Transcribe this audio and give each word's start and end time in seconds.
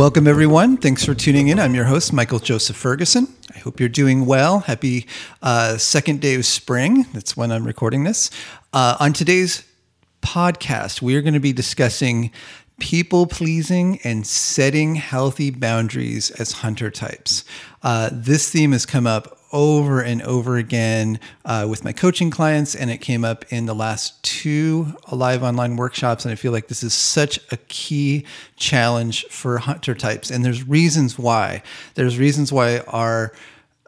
Welcome, 0.00 0.26
everyone. 0.26 0.78
Thanks 0.78 1.04
for 1.04 1.14
tuning 1.14 1.48
in. 1.48 1.58
I'm 1.58 1.74
your 1.74 1.84
host, 1.84 2.10
Michael 2.14 2.38
Joseph 2.38 2.74
Ferguson. 2.74 3.28
I 3.54 3.58
hope 3.58 3.78
you're 3.78 3.90
doing 3.90 4.24
well. 4.24 4.60
Happy 4.60 5.06
uh, 5.42 5.76
second 5.76 6.22
day 6.22 6.36
of 6.36 6.46
spring. 6.46 7.04
That's 7.12 7.36
when 7.36 7.52
I'm 7.52 7.66
recording 7.66 8.04
this. 8.04 8.30
Uh, 8.72 8.96
on 8.98 9.12
today's 9.12 9.62
podcast, 10.22 11.02
we 11.02 11.16
are 11.16 11.20
going 11.20 11.34
to 11.34 11.38
be 11.38 11.52
discussing 11.52 12.30
people 12.78 13.26
pleasing 13.26 13.98
and 14.02 14.26
setting 14.26 14.94
healthy 14.94 15.50
boundaries 15.50 16.30
as 16.30 16.52
hunter 16.52 16.90
types. 16.90 17.44
Uh, 17.82 18.08
this 18.10 18.50
theme 18.50 18.72
has 18.72 18.86
come 18.86 19.06
up 19.06 19.36
over 19.52 20.00
and 20.00 20.22
over 20.22 20.56
again 20.56 21.18
uh, 21.44 21.66
with 21.68 21.84
my 21.84 21.92
coaching 21.92 22.30
clients, 22.30 22.74
and 22.74 22.90
it 22.90 22.98
came 22.98 23.24
up 23.24 23.44
in 23.52 23.66
the 23.66 23.74
last 23.74 24.22
two 24.22 24.94
live 25.10 25.42
online 25.42 25.76
workshops. 25.76 26.24
And 26.24 26.32
I 26.32 26.36
feel 26.36 26.52
like 26.52 26.68
this 26.68 26.82
is 26.82 26.94
such 26.94 27.38
a 27.52 27.56
key 27.68 28.24
challenge 28.56 29.24
for 29.26 29.58
hunter 29.58 29.94
types. 29.94 30.30
And 30.30 30.44
there's 30.44 30.66
reasons 30.66 31.18
why. 31.18 31.62
There's 31.94 32.18
reasons 32.18 32.52
why 32.52 32.78
our 32.80 33.32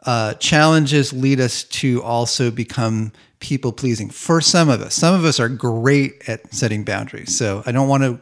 uh, 0.05 0.33
challenges 0.35 1.13
lead 1.13 1.39
us 1.39 1.63
to 1.63 2.01
also 2.03 2.51
become 2.51 3.11
people 3.43 3.73
pleasing 3.73 4.09
for 4.09 4.39
some 4.39 4.69
of 4.69 4.81
us. 4.81 4.95
Some 4.95 5.13
of 5.13 5.25
us 5.25 5.37
are 5.37 5.49
great 5.49 6.27
at 6.29 6.53
setting 6.53 6.85
boundaries. 6.85 7.37
So 7.37 7.61
i 7.65 7.71
don't 7.73 7.89
want 7.89 8.03
to 8.03 8.19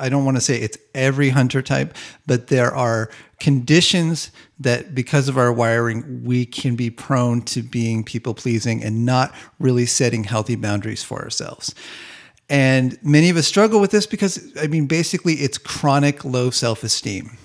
i 0.00 0.08
don't 0.08 0.24
want 0.24 0.36
to 0.36 0.40
say 0.40 0.60
it's 0.60 0.76
every 0.94 1.28
hunter 1.28 1.62
type 1.62 1.96
but 2.26 2.48
there 2.48 2.74
are 2.74 3.08
conditions 3.38 4.32
that 4.58 4.94
because 4.94 5.28
of 5.28 5.38
our 5.38 5.52
wiring 5.52 6.24
we 6.24 6.44
can 6.44 6.74
be 6.74 6.90
prone 6.90 7.42
to 7.42 7.62
being 7.62 8.02
people 8.02 8.34
pleasing 8.34 8.82
and 8.82 9.06
not 9.06 9.32
really 9.60 9.86
setting 9.86 10.24
healthy 10.24 10.56
boundaries 10.56 11.04
for 11.04 11.22
ourselves. 11.22 11.74
And 12.48 12.98
many 13.02 13.30
of 13.30 13.36
us 13.36 13.46
struggle 13.46 13.80
with 13.80 13.92
this 13.92 14.06
because 14.06 14.52
i 14.60 14.66
mean 14.66 14.86
basically 14.86 15.34
it's 15.34 15.56
chronic 15.56 16.24
low 16.24 16.50
self-esteem 16.50 17.38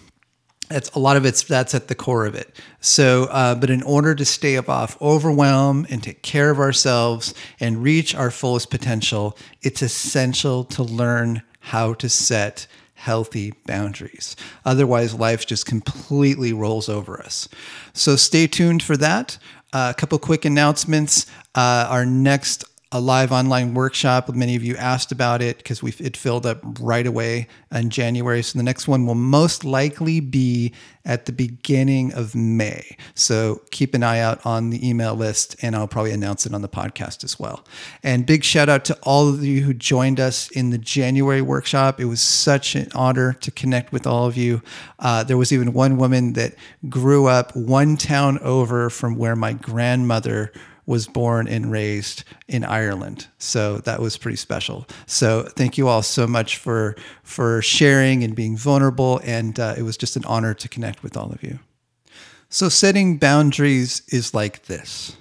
that's 0.70 0.90
a 0.92 1.00
lot 1.00 1.18
of 1.18 1.26
it's 1.26 1.44
that's 1.44 1.76
at 1.76 1.88
the 1.88 1.96
core 1.96 2.26
of 2.26 2.36
it. 2.36 2.56
So 2.80 3.24
uh, 3.26 3.56
but 3.56 3.70
in 3.70 3.84
order 3.84 4.16
to 4.16 4.26
stay 4.26 4.58
off 4.58 5.02
overwhelm 5.02 5.86
and 5.90 6.02
take 6.02 6.22
care 6.22 6.50
of 6.50 6.60
ourselves 6.60 7.34
and 7.60 7.84
reach 7.84 8.16
our 8.16 8.32
fullest 8.32 8.70
potential 8.70 9.38
it's 9.62 9.82
essential 9.82 10.64
to 10.64 10.84
learn 10.84 11.42
how 11.60 11.94
to 11.96 12.10
set 12.10 12.68
healthy 12.94 13.54
boundaries. 13.66 14.36
Otherwise 14.66 15.14
life 15.14 15.46
just 15.46 15.66
completely 15.66 16.52
rolls 16.52 16.90
over 16.90 17.22
us. 17.22 17.48
So 17.94 18.16
stay 18.16 18.46
tuned 18.46 18.84
for 18.84 18.98
that. 18.98 19.38
Uh, 19.72 19.94
a 19.96 20.00
couple 20.00 20.20
quick 20.20 20.46
announcements. 20.46 21.26
Uh, 21.56 21.88
our 21.90 22.06
next 22.06 22.66
a 22.92 23.00
live 23.00 23.32
online 23.32 23.76
workshop. 23.76 24.30
Many 24.30 24.56
of 24.56 24.64
you 24.64 24.76
asked 24.76 25.12
about 25.12 25.44
it 25.44 25.58
because 25.58 25.84
we 25.84 25.94
it 26.00 26.18
filled 26.18 26.48
up 26.48 26.60
right 26.80 27.06
away 27.06 27.48
in 27.72 27.92
January. 27.92 28.42
So 28.42 28.58
the 28.58 28.64
next 28.64 28.88
one 28.88 29.06
will 29.06 29.14
most 29.14 29.64
likely 29.64 30.20
be 30.20 30.74
at 31.06 31.28
the 31.28 31.32
beginning 31.32 32.12
of 32.14 32.34
May. 32.34 32.98
So 33.14 33.62
keep 33.70 33.94
an 33.94 34.02
eye 34.02 34.20
out 34.20 34.44
on 34.44 34.72
the 34.72 34.88
email 34.88 35.14
list, 35.14 35.56
and 35.62 35.76
I'll 35.76 35.88
probably 35.88 36.12
announce 36.12 36.48
it 36.48 36.54
on 36.54 36.64
the 36.64 36.70
podcast 36.70 37.24
as 37.24 37.40
well. 37.40 37.64
And 38.02 38.26
big 38.26 38.44
shout 38.44 38.70
out 38.70 38.86
to 38.86 38.98
all 39.04 39.30
of 39.30 39.44
you 39.44 39.62
who 39.62 39.74
joined 39.76 40.20
us 40.20 40.50
in 40.50 40.72
the 40.72 40.80
January 40.80 41.44
workshop. 41.44 42.00
It 42.00 42.06
was 42.06 42.22
such 42.22 42.76
an 42.76 42.90
honor 42.96 43.34
to 43.34 43.52
connect 43.52 43.92
with 43.92 44.08
all 44.08 44.26
of 44.26 44.36
you. 44.36 44.64
Uh, 44.98 45.24
there 45.24 45.38
was 45.38 45.54
even 45.54 45.74
one 45.74 45.98
woman 45.98 46.34
that 46.34 46.56
grew 46.90 47.28
up 47.28 47.56
one 47.56 47.98
town 47.98 48.40
over 48.40 48.90
from 48.90 49.16
where 49.16 49.36
my 49.36 49.54
grandmother 49.54 50.52
was 50.90 51.06
born 51.06 51.48
and 51.48 51.72
raised 51.72 52.24
in 52.48 52.66
Ireland. 52.66 53.28
So 53.38 53.78
that 53.78 54.00
was 54.00 54.18
pretty 54.18 54.38
special. 54.38 54.88
So 55.06 55.44
thank 55.44 55.78
you 55.78 55.88
all 55.88 56.02
so 56.02 56.26
much 56.26 56.58
for 56.58 56.96
for 57.22 57.62
sharing 57.62 58.24
and 58.24 58.36
being 58.36 58.58
vulnerable. 58.58 59.22
And 59.24 59.60
uh, 59.60 59.76
it 59.78 59.84
was 59.84 59.98
just 59.98 60.16
an 60.16 60.26
honor 60.26 60.56
to 60.56 60.68
connect 60.68 61.04
with 61.04 61.16
all 61.16 61.32
of 61.32 61.44
you. 61.44 61.60
So 62.50 62.70
setting 62.70 63.20
boundaries 63.20 64.02
is 64.08 64.34
like 64.34 64.66
this. 64.66 65.16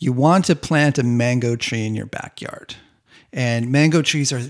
You 0.00 0.12
want 0.12 0.46
to 0.46 0.56
plant 0.56 0.98
a 0.98 1.04
mango 1.04 1.54
tree 1.54 1.86
in 1.86 1.94
your 1.94 2.06
backyard. 2.06 2.74
And 3.32 3.70
mango 3.70 4.02
trees 4.02 4.32
are 4.32 4.42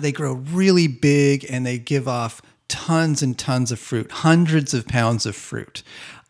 they 0.00 0.12
grow 0.12 0.34
really 0.34 0.88
big 0.88 1.46
and 1.50 1.64
they 1.64 1.78
give 1.78 2.06
off 2.06 2.42
tons 2.68 3.22
and 3.22 3.38
tons 3.38 3.72
of 3.72 3.78
fruit, 3.78 4.10
hundreds 4.10 4.74
of 4.74 4.86
pounds 4.86 5.24
of 5.24 5.34
fruit. 5.34 5.82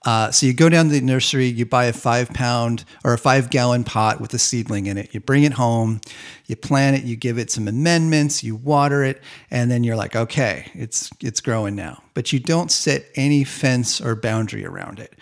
Uh, 0.04 0.30
so 0.30 0.44
you 0.44 0.52
go 0.52 0.68
down 0.68 0.86
to 0.86 0.92
the 0.92 1.00
nursery, 1.00 1.46
you 1.46 1.64
buy 1.64 1.86
a 1.86 1.92
five 1.92 2.28
pound 2.30 2.84
or 3.04 3.14
a 3.14 3.18
five 3.18 3.48
gallon 3.48 3.84
pot 3.84 4.20
with 4.20 4.34
a 4.34 4.38
seedling 4.38 4.86
in 4.86 4.98
it. 4.98 5.14
You 5.14 5.20
bring 5.20 5.44
it 5.44 5.54
home, 5.54 6.00
you 6.46 6.56
plant 6.56 6.96
it, 6.96 7.04
you 7.04 7.16
give 7.16 7.38
it 7.38 7.50
some 7.50 7.68
amendments, 7.68 8.44
you 8.44 8.54
water 8.54 9.02
it, 9.02 9.22
and 9.50 9.70
then 9.70 9.82
you're 9.82 9.96
like, 9.96 10.14
okay, 10.14 10.70
it's 10.74 11.10
it's 11.20 11.40
growing 11.40 11.74
now. 11.74 12.02
But 12.12 12.32
you 12.32 12.38
don't 12.38 12.70
set 12.70 13.06
any 13.14 13.44
fence 13.44 14.00
or 14.00 14.14
boundary 14.14 14.66
around 14.66 14.98
it. 14.98 15.14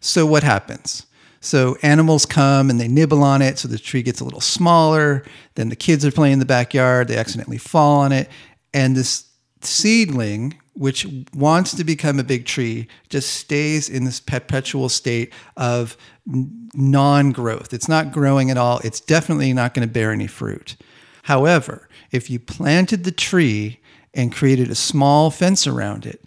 So 0.00 0.24
what 0.24 0.44
happens? 0.44 1.06
So 1.40 1.76
animals 1.82 2.24
come 2.24 2.70
and 2.70 2.78
they 2.78 2.86
nibble 2.86 3.24
on 3.24 3.42
it, 3.42 3.58
so 3.58 3.66
the 3.66 3.78
tree 3.78 4.02
gets 4.02 4.20
a 4.20 4.24
little 4.24 4.40
smaller. 4.40 5.24
Then 5.56 5.68
the 5.68 5.76
kids 5.76 6.04
are 6.04 6.12
playing 6.12 6.34
in 6.34 6.38
the 6.38 6.44
backyard, 6.44 7.08
they 7.08 7.16
accidentally 7.16 7.58
fall 7.58 8.00
on 8.00 8.12
it, 8.12 8.28
and 8.72 8.96
this 8.96 9.26
seedling 9.62 10.54
which 10.74 11.06
wants 11.34 11.74
to 11.76 11.84
become 11.84 12.18
a 12.18 12.24
big 12.24 12.46
tree 12.46 12.88
just 13.08 13.34
stays 13.34 13.88
in 13.88 14.04
this 14.04 14.20
perpetual 14.20 14.88
state 14.88 15.32
of 15.56 15.96
non 16.26 17.32
growth. 17.32 17.72
It's 17.72 17.88
not 17.88 18.12
growing 18.12 18.50
at 18.50 18.56
all. 18.56 18.80
It's 18.84 19.00
definitely 19.00 19.52
not 19.52 19.74
going 19.74 19.86
to 19.86 19.92
bear 19.92 20.12
any 20.12 20.26
fruit. 20.26 20.76
However, 21.24 21.88
if 22.10 22.30
you 22.30 22.38
planted 22.38 23.04
the 23.04 23.12
tree 23.12 23.80
and 24.14 24.34
created 24.34 24.70
a 24.70 24.74
small 24.74 25.30
fence 25.30 25.66
around 25.66 26.06
it, 26.06 26.22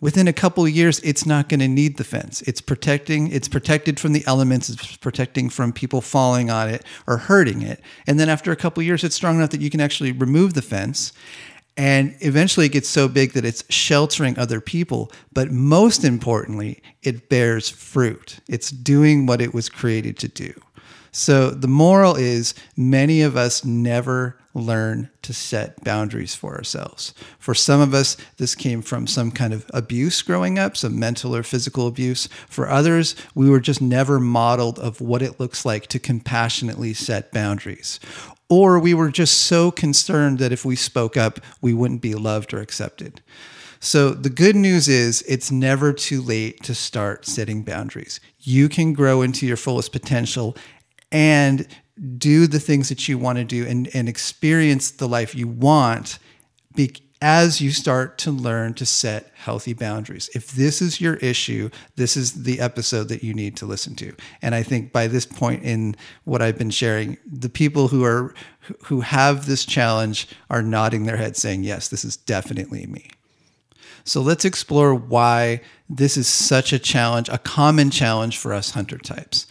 within 0.00 0.26
a 0.26 0.32
couple 0.32 0.64
of 0.64 0.70
years 0.70 0.98
it's 1.00 1.26
not 1.26 1.48
going 1.48 1.60
to 1.60 1.68
need 1.68 1.96
the 1.96 2.04
fence 2.04 2.42
it's 2.42 2.60
protecting 2.60 3.30
it's 3.30 3.48
protected 3.48 4.00
from 4.00 4.12
the 4.12 4.24
elements 4.26 4.68
it's 4.68 4.96
protecting 4.96 5.50
from 5.50 5.72
people 5.72 6.00
falling 6.00 6.50
on 6.50 6.68
it 6.68 6.84
or 7.06 7.18
hurting 7.18 7.62
it 7.62 7.80
and 8.06 8.18
then 8.18 8.28
after 8.28 8.50
a 8.50 8.56
couple 8.56 8.82
years 8.82 9.04
it's 9.04 9.14
strong 9.14 9.36
enough 9.36 9.50
that 9.50 9.60
you 9.60 9.70
can 9.70 9.80
actually 9.80 10.12
remove 10.12 10.54
the 10.54 10.62
fence 10.62 11.12
and 11.80 12.14
eventually 12.20 12.66
it 12.66 12.72
gets 12.72 12.90
so 12.90 13.08
big 13.08 13.32
that 13.32 13.46
it's 13.46 13.64
sheltering 13.70 14.38
other 14.38 14.60
people. 14.60 15.10
But 15.32 15.50
most 15.50 16.04
importantly, 16.04 16.82
it 17.02 17.30
bears 17.30 17.70
fruit. 17.70 18.40
It's 18.50 18.70
doing 18.70 19.24
what 19.24 19.40
it 19.40 19.54
was 19.54 19.70
created 19.70 20.18
to 20.18 20.28
do. 20.28 20.52
So 21.10 21.48
the 21.48 21.68
moral 21.68 22.16
is 22.16 22.52
many 22.76 23.22
of 23.22 23.34
us 23.34 23.64
never 23.64 24.36
learn 24.52 25.08
to 25.22 25.32
set 25.32 25.82
boundaries 25.82 26.34
for 26.34 26.54
ourselves. 26.54 27.14
For 27.38 27.54
some 27.54 27.80
of 27.80 27.94
us, 27.94 28.18
this 28.36 28.54
came 28.54 28.82
from 28.82 29.06
some 29.06 29.30
kind 29.30 29.54
of 29.54 29.64
abuse 29.72 30.20
growing 30.20 30.58
up, 30.58 30.76
some 30.76 30.98
mental 30.98 31.34
or 31.34 31.42
physical 31.42 31.86
abuse. 31.86 32.28
For 32.46 32.68
others, 32.68 33.16
we 33.34 33.48
were 33.48 33.60
just 33.60 33.80
never 33.80 34.20
modeled 34.20 34.78
of 34.78 35.00
what 35.00 35.22
it 35.22 35.40
looks 35.40 35.64
like 35.64 35.86
to 35.86 35.98
compassionately 35.98 36.92
set 36.92 37.32
boundaries. 37.32 38.00
Or 38.50 38.78
we 38.78 38.92
were 38.92 39.10
just 39.10 39.44
so 39.44 39.70
concerned 39.70 40.38
that 40.40 40.52
if 40.52 40.64
we 40.64 40.76
spoke 40.76 41.16
up, 41.16 41.40
we 41.62 41.72
wouldn't 41.72 42.02
be 42.02 42.14
loved 42.14 42.52
or 42.52 42.60
accepted. 42.60 43.22
So 43.78 44.10
the 44.10 44.28
good 44.28 44.56
news 44.56 44.88
is 44.88 45.22
it's 45.22 45.50
never 45.50 45.94
too 45.94 46.20
late 46.20 46.62
to 46.64 46.74
start 46.74 47.24
setting 47.24 47.62
boundaries. 47.62 48.20
You 48.40 48.68
can 48.68 48.92
grow 48.92 49.22
into 49.22 49.46
your 49.46 49.56
fullest 49.56 49.92
potential 49.92 50.56
and 51.10 51.66
do 52.18 52.46
the 52.46 52.60
things 52.60 52.88
that 52.90 53.08
you 53.08 53.16
want 53.16 53.38
to 53.38 53.44
do 53.44 53.66
and, 53.66 53.88
and 53.94 54.08
experience 54.08 54.90
the 54.90 55.08
life 55.08 55.34
you 55.34 55.48
want 55.48 56.18
be, 56.74 56.92
as 57.22 57.60
you 57.60 57.70
start 57.70 58.16
to 58.18 58.30
learn 58.30 58.72
to 58.74 58.86
set 58.86 59.30
healthy 59.34 59.74
boundaries. 59.74 60.30
If 60.34 60.52
this 60.52 60.80
is 60.80 61.00
your 61.00 61.16
issue, 61.16 61.68
this 61.96 62.16
is 62.16 62.44
the 62.44 62.60
episode 62.60 63.08
that 63.08 63.22
you 63.22 63.34
need 63.34 63.56
to 63.58 63.66
listen 63.66 63.94
to. 63.96 64.14
And 64.40 64.54
I 64.54 64.62
think 64.62 64.92
by 64.92 65.06
this 65.06 65.26
point 65.26 65.62
in 65.62 65.96
what 66.24 66.40
I've 66.40 66.56
been 66.56 66.70
sharing, 66.70 67.18
the 67.30 67.50
people 67.50 67.88
who 67.88 68.04
are 68.04 68.34
who 68.84 69.00
have 69.00 69.46
this 69.46 69.64
challenge 69.64 70.28
are 70.48 70.62
nodding 70.62 71.04
their 71.04 71.16
head 71.16 71.36
saying, 71.36 71.64
"Yes, 71.64 71.88
this 71.88 72.04
is 72.04 72.16
definitely 72.16 72.86
me." 72.86 73.10
So 74.04 74.22
let's 74.22 74.44
explore 74.44 74.94
why 74.94 75.60
this 75.88 76.16
is 76.16 76.26
such 76.26 76.72
a 76.72 76.78
challenge, 76.78 77.28
a 77.28 77.38
common 77.38 77.90
challenge 77.90 78.38
for 78.38 78.52
us 78.52 78.70
hunter 78.70 78.98
types. 78.98 79.46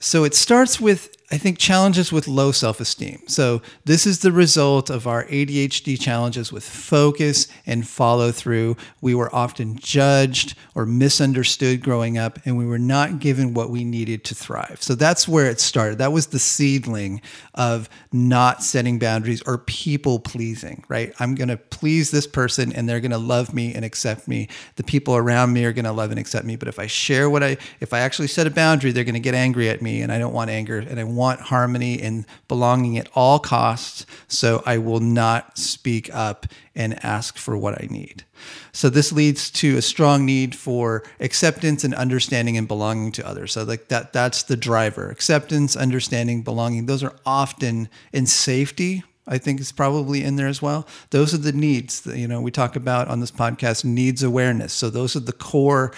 So 0.00 0.24
it 0.24 0.34
starts 0.34 0.80
with 0.80 1.14
I 1.32 1.38
think 1.38 1.58
challenges 1.58 2.10
with 2.10 2.26
low 2.26 2.50
self 2.50 2.80
esteem. 2.80 3.22
So, 3.28 3.62
this 3.84 4.04
is 4.04 4.18
the 4.18 4.32
result 4.32 4.90
of 4.90 5.06
our 5.06 5.24
ADHD 5.26 6.00
challenges 6.00 6.52
with 6.52 6.64
focus 6.64 7.46
and 7.66 7.86
follow 7.86 8.32
through. 8.32 8.76
We 9.00 9.14
were 9.14 9.32
often 9.32 9.76
judged 9.76 10.56
or 10.74 10.86
misunderstood 10.86 11.82
growing 11.82 12.18
up, 12.18 12.40
and 12.44 12.58
we 12.58 12.66
were 12.66 12.80
not 12.80 13.20
given 13.20 13.54
what 13.54 13.70
we 13.70 13.84
needed 13.84 14.24
to 14.24 14.34
thrive. 14.34 14.78
So, 14.82 14.96
that's 14.96 15.28
where 15.28 15.48
it 15.48 15.60
started. 15.60 15.98
That 15.98 16.10
was 16.10 16.28
the 16.28 16.40
seedling 16.40 17.22
of 17.54 17.88
not 18.12 18.64
setting 18.64 18.98
boundaries 18.98 19.42
or 19.46 19.58
people 19.58 20.18
pleasing, 20.18 20.82
right? 20.88 21.12
I'm 21.20 21.36
going 21.36 21.48
to 21.48 21.56
please 21.56 22.10
this 22.10 22.26
person 22.26 22.72
and 22.72 22.88
they're 22.88 23.00
going 23.00 23.10
to 23.12 23.18
love 23.18 23.54
me 23.54 23.74
and 23.74 23.84
accept 23.84 24.26
me. 24.26 24.48
The 24.76 24.82
people 24.82 25.14
around 25.14 25.52
me 25.52 25.64
are 25.64 25.72
going 25.72 25.84
to 25.84 25.92
love 25.92 26.10
and 26.10 26.18
accept 26.18 26.44
me. 26.44 26.56
But 26.56 26.68
if 26.68 26.78
I 26.78 26.86
share 26.86 27.30
what 27.30 27.42
I, 27.42 27.56
if 27.80 27.92
I 27.92 28.00
actually 28.00 28.28
set 28.28 28.46
a 28.46 28.50
boundary, 28.50 28.90
they're 28.90 29.04
going 29.04 29.14
to 29.14 29.20
get 29.20 29.34
angry 29.34 29.68
at 29.68 29.80
me, 29.80 30.00
and 30.00 30.10
I 30.10 30.18
don't 30.18 30.32
want 30.32 30.50
anger 30.50 30.78
and 30.78 30.98
I 30.98 31.04
want 31.20 31.40
harmony 31.40 32.00
and 32.00 32.24
belonging 32.48 32.96
at 32.96 33.08
all 33.14 33.38
costs, 33.38 34.06
so 34.26 34.62
I 34.64 34.78
will 34.78 35.00
not 35.00 35.58
speak 35.58 36.08
up 36.14 36.46
and 36.74 37.04
ask 37.04 37.36
for 37.36 37.56
what 37.58 37.74
I 37.74 37.88
need. 37.90 38.24
So 38.72 38.88
this 38.88 39.12
leads 39.12 39.50
to 39.50 39.76
a 39.76 39.82
strong 39.82 40.24
need 40.24 40.54
for 40.54 41.04
acceptance 41.20 41.84
and 41.84 41.94
understanding 41.94 42.56
and 42.56 42.66
belonging 42.66 43.12
to 43.12 43.26
others. 43.26 43.52
So 43.52 43.64
like 43.64 43.88
that 43.88 44.14
that's 44.14 44.44
the 44.44 44.56
driver. 44.56 45.10
Acceptance, 45.10 45.76
understanding, 45.76 46.42
belonging. 46.42 46.86
Those 46.86 47.04
are 47.04 47.14
often 47.26 47.90
in 48.12 48.26
safety 48.26 49.04
I 49.30 49.38
think 49.38 49.60
is 49.60 49.70
probably 49.70 50.24
in 50.24 50.34
there 50.34 50.48
as 50.48 50.60
well. 50.60 50.88
Those 51.10 51.32
are 51.32 51.38
the 51.38 51.52
needs 51.52 52.00
that, 52.00 52.16
you 52.16 52.26
know, 52.26 52.40
we 52.40 52.50
talk 52.50 52.74
about 52.74 53.06
on 53.06 53.20
this 53.20 53.30
podcast 53.30 53.84
needs 53.84 54.24
awareness. 54.24 54.72
So 54.72 54.90
those 54.90 55.14
are 55.14 55.20
the 55.20 55.32
core 55.32 55.92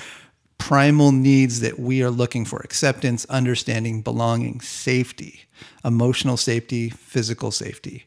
primal 0.62 1.10
needs 1.10 1.58
that 1.58 1.76
we 1.76 2.04
are 2.04 2.10
looking 2.10 2.44
for 2.44 2.60
acceptance, 2.60 3.24
understanding, 3.24 4.00
belonging, 4.00 4.60
safety, 4.60 5.40
emotional 5.84 6.36
safety, 6.36 6.88
physical 6.88 7.50
safety. 7.50 8.06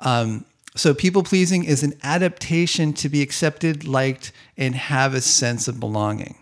Um, 0.00 0.46
so, 0.74 0.94
people 0.94 1.22
pleasing 1.22 1.64
is 1.64 1.82
an 1.82 1.92
adaptation 2.02 2.94
to 2.94 3.10
be 3.10 3.20
accepted, 3.20 3.86
liked, 3.86 4.32
and 4.56 4.74
have 4.74 5.12
a 5.12 5.20
sense 5.20 5.68
of 5.68 5.78
belonging. 5.78 6.38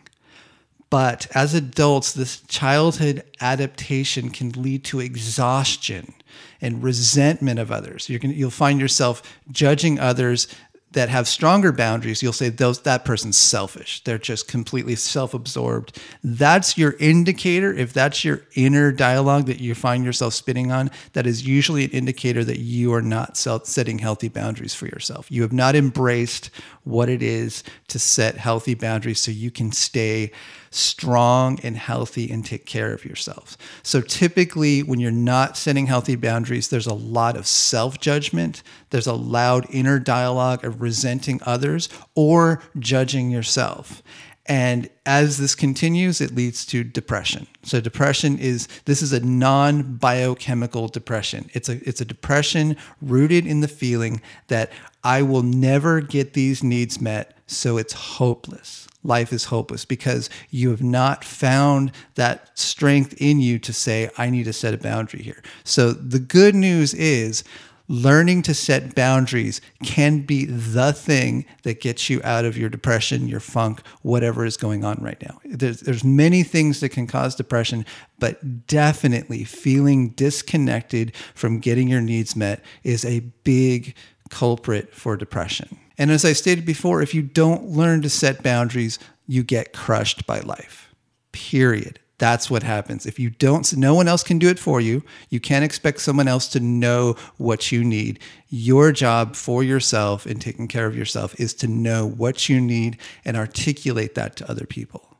But 0.88 1.26
as 1.35 1.52
adults, 1.52 2.12
this 2.12 2.43
childhood 2.43 3.25
adaptation 3.41 4.31
can 4.31 4.50
lead 4.50 4.85
to 4.85 5.00
exhaustion 5.00 6.14
and 6.61 6.81
resentment 6.81 7.58
of 7.58 7.73
others. 7.73 8.06
Gonna, 8.06 8.35
you'll 8.35 8.50
find 8.50 8.81
yourself 8.81 9.20
judging 9.50 9.99
others 9.99 10.47
that 10.92 11.08
have 11.08 11.28
stronger 11.28 11.70
boundaries, 11.70 12.20
you'll 12.22 12.32
say 12.32 12.48
those 12.48 12.81
that 12.81 13.04
person's 13.04 13.38
selfish. 13.38 14.02
They're 14.02 14.19
just 14.19 14.48
completely 14.48 14.96
self-absorbed. 14.96 16.00
That's 16.25 16.76
your 16.76 16.96
indicator. 16.98 17.72
If 17.72 17.92
that's 17.92 18.25
your 18.25 18.42
inner 18.56 18.90
dialogue 18.90 19.46
that 19.46 19.60
you 19.60 19.75
find 19.76 20.04
yourself 20.04 20.34
spinning 20.34 20.72
on, 20.72 20.90
that 21.12 21.28
is 21.28 21.46
usually 21.46 21.84
an 21.84 21.90
indicator 21.90 22.42
that 22.44 22.58
you 22.58 22.92
are 22.92 23.02
not 23.02 23.37
setting 23.37 24.00
healthy 24.00 24.28
boundaries 24.28 24.75
for 24.75 24.87
yourself. 24.87 25.31
You 25.31 25.42
have 25.42 25.52
not 25.52 25.76
embraced 25.76 26.50
what 26.84 27.08
it 27.08 27.22
is 27.22 27.62
to 27.88 27.98
set 27.98 28.36
healthy 28.36 28.74
boundaries 28.74 29.20
so 29.20 29.30
you 29.30 29.50
can 29.50 29.70
stay 29.72 30.30
strong 30.70 31.58
and 31.62 31.76
healthy 31.76 32.30
and 32.30 32.44
take 32.44 32.64
care 32.64 32.92
of 32.92 33.04
yourselves. 33.04 33.58
So 33.82 34.00
typically, 34.00 34.82
when 34.82 35.00
you're 35.00 35.10
not 35.10 35.56
setting 35.56 35.86
healthy 35.86 36.16
boundaries, 36.16 36.68
there's 36.68 36.86
a 36.86 36.94
lot 36.94 37.36
of 37.36 37.46
self 37.46 37.98
judgment, 38.00 38.62
there's 38.90 39.06
a 39.06 39.14
loud 39.14 39.66
inner 39.70 39.98
dialogue 39.98 40.64
of 40.64 40.80
resenting 40.80 41.40
others 41.44 41.88
or 42.14 42.62
judging 42.78 43.30
yourself. 43.30 44.02
And 44.50 44.91
as 45.06 45.38
this 45.38 45.55
continues, 45.55 46.20
it 46.20 46.35
leads 46.35 46.67
to 46.67 46.82
depression. 46.82 47.47
So 47.62 47.81
depression 47.81 48.37
is 48.37 48.67
this 48.85 49.00
is 49.00 49.12
a 49.12 49.20
non-biochemical 49.20 50.88
depression. 50.88 51.49
It's 51.55 51.69
a 51.69 51.75
it's 51.88 52.00
a 52.00 52.05
depression 52.05 52.76
rooted 53.00 53.47
in 53.47 53.61
the 53.61 53.69
feeling 53.69 54.20
that 54.49 54.73
I 55.05 55.23
will 55.23 55.44
never 55.44 56.00
get 56.00 56.32
these 56.32 56.64
needs 56.64 57.00
met, 57.00 57.38
so 57.47 57.79
it's 57.79 57.93
hopeless 57.93 58.88
life 59.02 59.32
is 59.32 59.44
hopeless 59.44 59.87
because 59.87 60.29
you 60.50 60.70
have 60.70 60.82
not 60.82 61.25
found 61.25 61.91
that 62.17 62.50
strength 62.58 63.14
in 63.17 63.41
you 63.41 63.58
to 63.58 63.73
say, 63.73 64.11
I 64.19 64.29
need 64.29 64.44
to 64.44 64.52
set 64.52 64.75
a 64.75 64.79
boundary 64.79 65.23
here. 65.23 65.43
So 65.64 65.93
the 65.93 66.19
good 66.19 66.54
news 66.54 66.92
is 66.92 67.42
learning 67.90 68.40
to 68.40 68.54
set 68.54 68.94
boundaries 68.94 69.61
can 69.82 70.20
be 70.20 70.44
the 70.44 70.92
thing 70.92 71.44
that 71.64 71.80
gets 71.80 72.09
you 72.09 72.20
out 72.23 72.44
of 72.44 72.56
your 72.56 72.68
depression, 72.68 73.26
your 73.26 73.40
funk, 73.40 73.85
whatever 74.02 74.44
is 74.44 74.56
going 74.56 74.85
on 74.85 74.97
right 75.00 75.20
now. 75.20 75.40
There's, 75.44 75.80
there's 75.80 76.04
many 76.04 76.44
things 76.44 76.78
that 76.80 76.90
can 76.90 77.09
cause 77.09 77.35
depression, 77.35 77.85
but 78.20 78.68
definitely 78.68 79.42
feeling 79.42 80.11
disconnected 80.11 81.16
from 81.35 81.59
getting 81.59 81.88
your 81.88 82.00
needs 82.00 82.37
met 82.37 82.64
is 82.85 83.04
a 83.04 83.20
big 83.42 83.97
culprit 84.28 84.94
for 84.94 85.16
depression. 85.16 85.76
And 85.99 86.12
as 86.12 86.25
I 86.25 86.32
stated 86.32 86.64
before, 86.64 87.02
if 87.02 87.12
you 87.12 87.23
don't 87.23 87.70
learn 87.70 88.02
to 88.02 88.09
set 88.09 88.44
boundaries, 88.44 89.00
you 89.26 89.42
get 89.42 89.73
crushed 89.73 90.28
by 90.28 90.38
life. 90.40 90.94
Period. 91.32 91.99
That's 92.20 92.50
what 92.50 92.62
happens. 92.62 93.06
If 93.06 93.18
you 93.18 93.30
don't, 93.30 93.74
no 93.78 93.94
one 93.94 94.06
else 94.06 94.22
can 94.22 94.38
do 94.38 94.50
it 94.50 94.58
for 94.58 94.78
you. 94.78 95.02
You 95.30 95.40
can't 95.40 95.64
expect 95.64 96.02
someone 96.02 96.28
else 96.28 96.48
to 96.48 96.60
know 96.60 97.16
what 97.38 97.72
you 97.72 97.82
need. 97.82 98.18
Your 98.50 98.92
job 98.92 99.34
for 99.34 99.64
yourself 99.64 100.26
and 100.26 100.38
taking 100.38 100.68
care 100.68 100.84
of 100.84 100.94
yourself 100.94 101.34
is 101.40 101.54
to 101.54 101.66
know 101.66 102.06
what 102.06 102.46
you 102.46 102.60
need 102.60 102.98
and 103.24 103.38
articulate 103.38 104.16
that 104.16 104.36
to 104.36 104.50
other 104.50 104.66
people. 104.66 105.16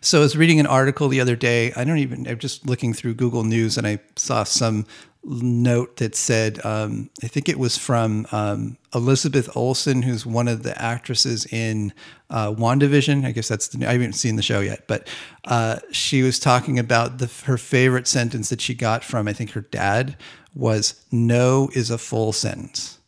So 0.00 0.18
I 0.18 0.20
was 0.20 0.36
reading 0.36 0.60
an 0.60 0.66
article 0.68 1.08
the 1.08 1.20
other 1.20 1.34
day. 1.34 1.72
I 1.74 1.82
don't 1.82 1.98
even, 1.98 2.28
I'm 2.28 2.38
just 2.38 2.64
looking 2.64 2.94
through 2.94 3.14
Google 3.14 3.42
News 3.42 3.76
and 3.76 3.84
I 3.84 3.98
saw 4.14 4.44
some 4.44 4.86
note 5.24 5.96
that 5.96 6.14
said, 6.14 6.64
um, 6.64 7.10
I 7.22 7.26
think 7.26 7.48
it 7.48 7.58
was 7.58 7.76
from 7.76 8.26
um, 8.32 8.78
Elizabeth 8.94 9.54
Olsen, 9.56 10.02
who's 10.02 10.24
one 10.24 10.48
of 10.48 10.62
the 10.62 10.80
actresses 10.80 11.44
in 11.46 11.92
uh, 12.30 12.52
WandaVision. 12.52 13.24
I 13.24 13.32
guess 13.32 13.48
that's 13.48 13.68
the, 13.68 13.86
I 13.86 13.92
haven't 13.92 14.14
seen 14.14 14.36
the 14.36 14.42
show 14.42 14.60
yet, 14.60 14.86
but 14.86 15.08
uh, 15.44 15.80
she 15.90 16.22
was 16.22 16.38
talking 16.38 16.78
about 16.78 17.18
the, 17.18 17.26
her 17.44 17.58
favorite 17.58 18.08
sentence 18.08 18.48
that 18.48 18.60
she 18.60 18.74
got 18.74 19.04
from, 19.04 19.28
I 19.28 19.32
think, 19.32 19.50
her 19.52 19.60
dad 19.62 20.16
was, 20.54 21.04
No 21.10 21.68
is 21.74 21.90
a 21.90 21.98
full 21.98 22.32
sentence. 22.32 22.98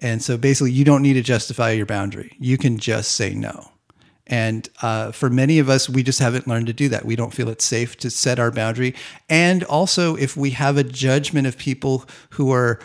And 0.00 0.22
so 0.22 0.36
basically, 0.36 0.72
you 0.72 0.84
don't 0.84 1.02
need 1.02 1.14
to 1.14 1.22
justify 1.22 1.70
your 1.70 1.86
boundary. 1.86 2.36
You 2.38 2.58
can 2.58 2.78
just 2.78 3.12
say 3.12 3.32
no. 3.32 3.70
And 4.26 4.68
uh, 4.80 5.12
for 5.12 5.28
many 5.28 5.58
of 5.58 5.68
us, 5.68 5.88
we 5.88 6.02
just 6.02 6.18
haven't 6.18 6.46
learned 6.46 6.66
to 6.68 6.72
do 6.72 6.88
that. 6.88 7.04
We 7.04 7.16
don't 7.16 7.34
feel 7.34 7.48
it's 7.50 7.64
safe 7.64 7.96
to 7.98 8.10
set 8.10 8.38
our 8.38 8.50
boundary. 8.50 8.94
And 9.28 9.64
also, 9.64 10.16
if 10.16 10.36
we 10.36 10.50
have 10.50 10.78
a 10.78 10.84
judgment 10.84 11.46
of 11.46 11.58
people 11.58 12.04
who 12.30 12.50
are 12.52 12.80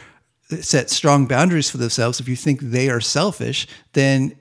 set 0.59 0.89
strong 0.89 1.27
boundaries 1.27 1.69
for 1.69 1.77
themselves, 1.77 2.19
if 2.19 2.27
you 2.27 2.35
think 2.35 2.59
they 2.59 2.89
are 2.89 2.99
selfish, 2.99 3.67
then 3.93 4.35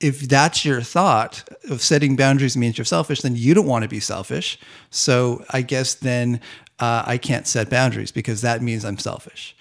if 0.00 0.20
that's 0.20 0.64
your 0.64 0.80
thought 0.82 1.48
of 1.70 1.80
setting 1.80 2.14
boundaries 2.14 2.56
means 2.56 2.76
you're 2.76 2.84
selfish, 2.84 3.22
then 3.22 3.34
you 3.34 3.54
don't 3.54 3.66
want 3.66 3.82
to 3.82 3.88
be 3.88 4.00
selfish. 4.00 4.58
So 4.90 5.44
I 5.50 5.62
guess 5.62 5.94
then 5.94 6.40
uh, 6.78 7.04
I 7.06 7.18
can't 7.18 7.46
set 7.46 7.70
boundaries 7.70 8.12
because 8.12 8.42
that 8.42 8.62
means 8.62 8.84
I'm 8.84 8.98
selfish. 8.98 9.56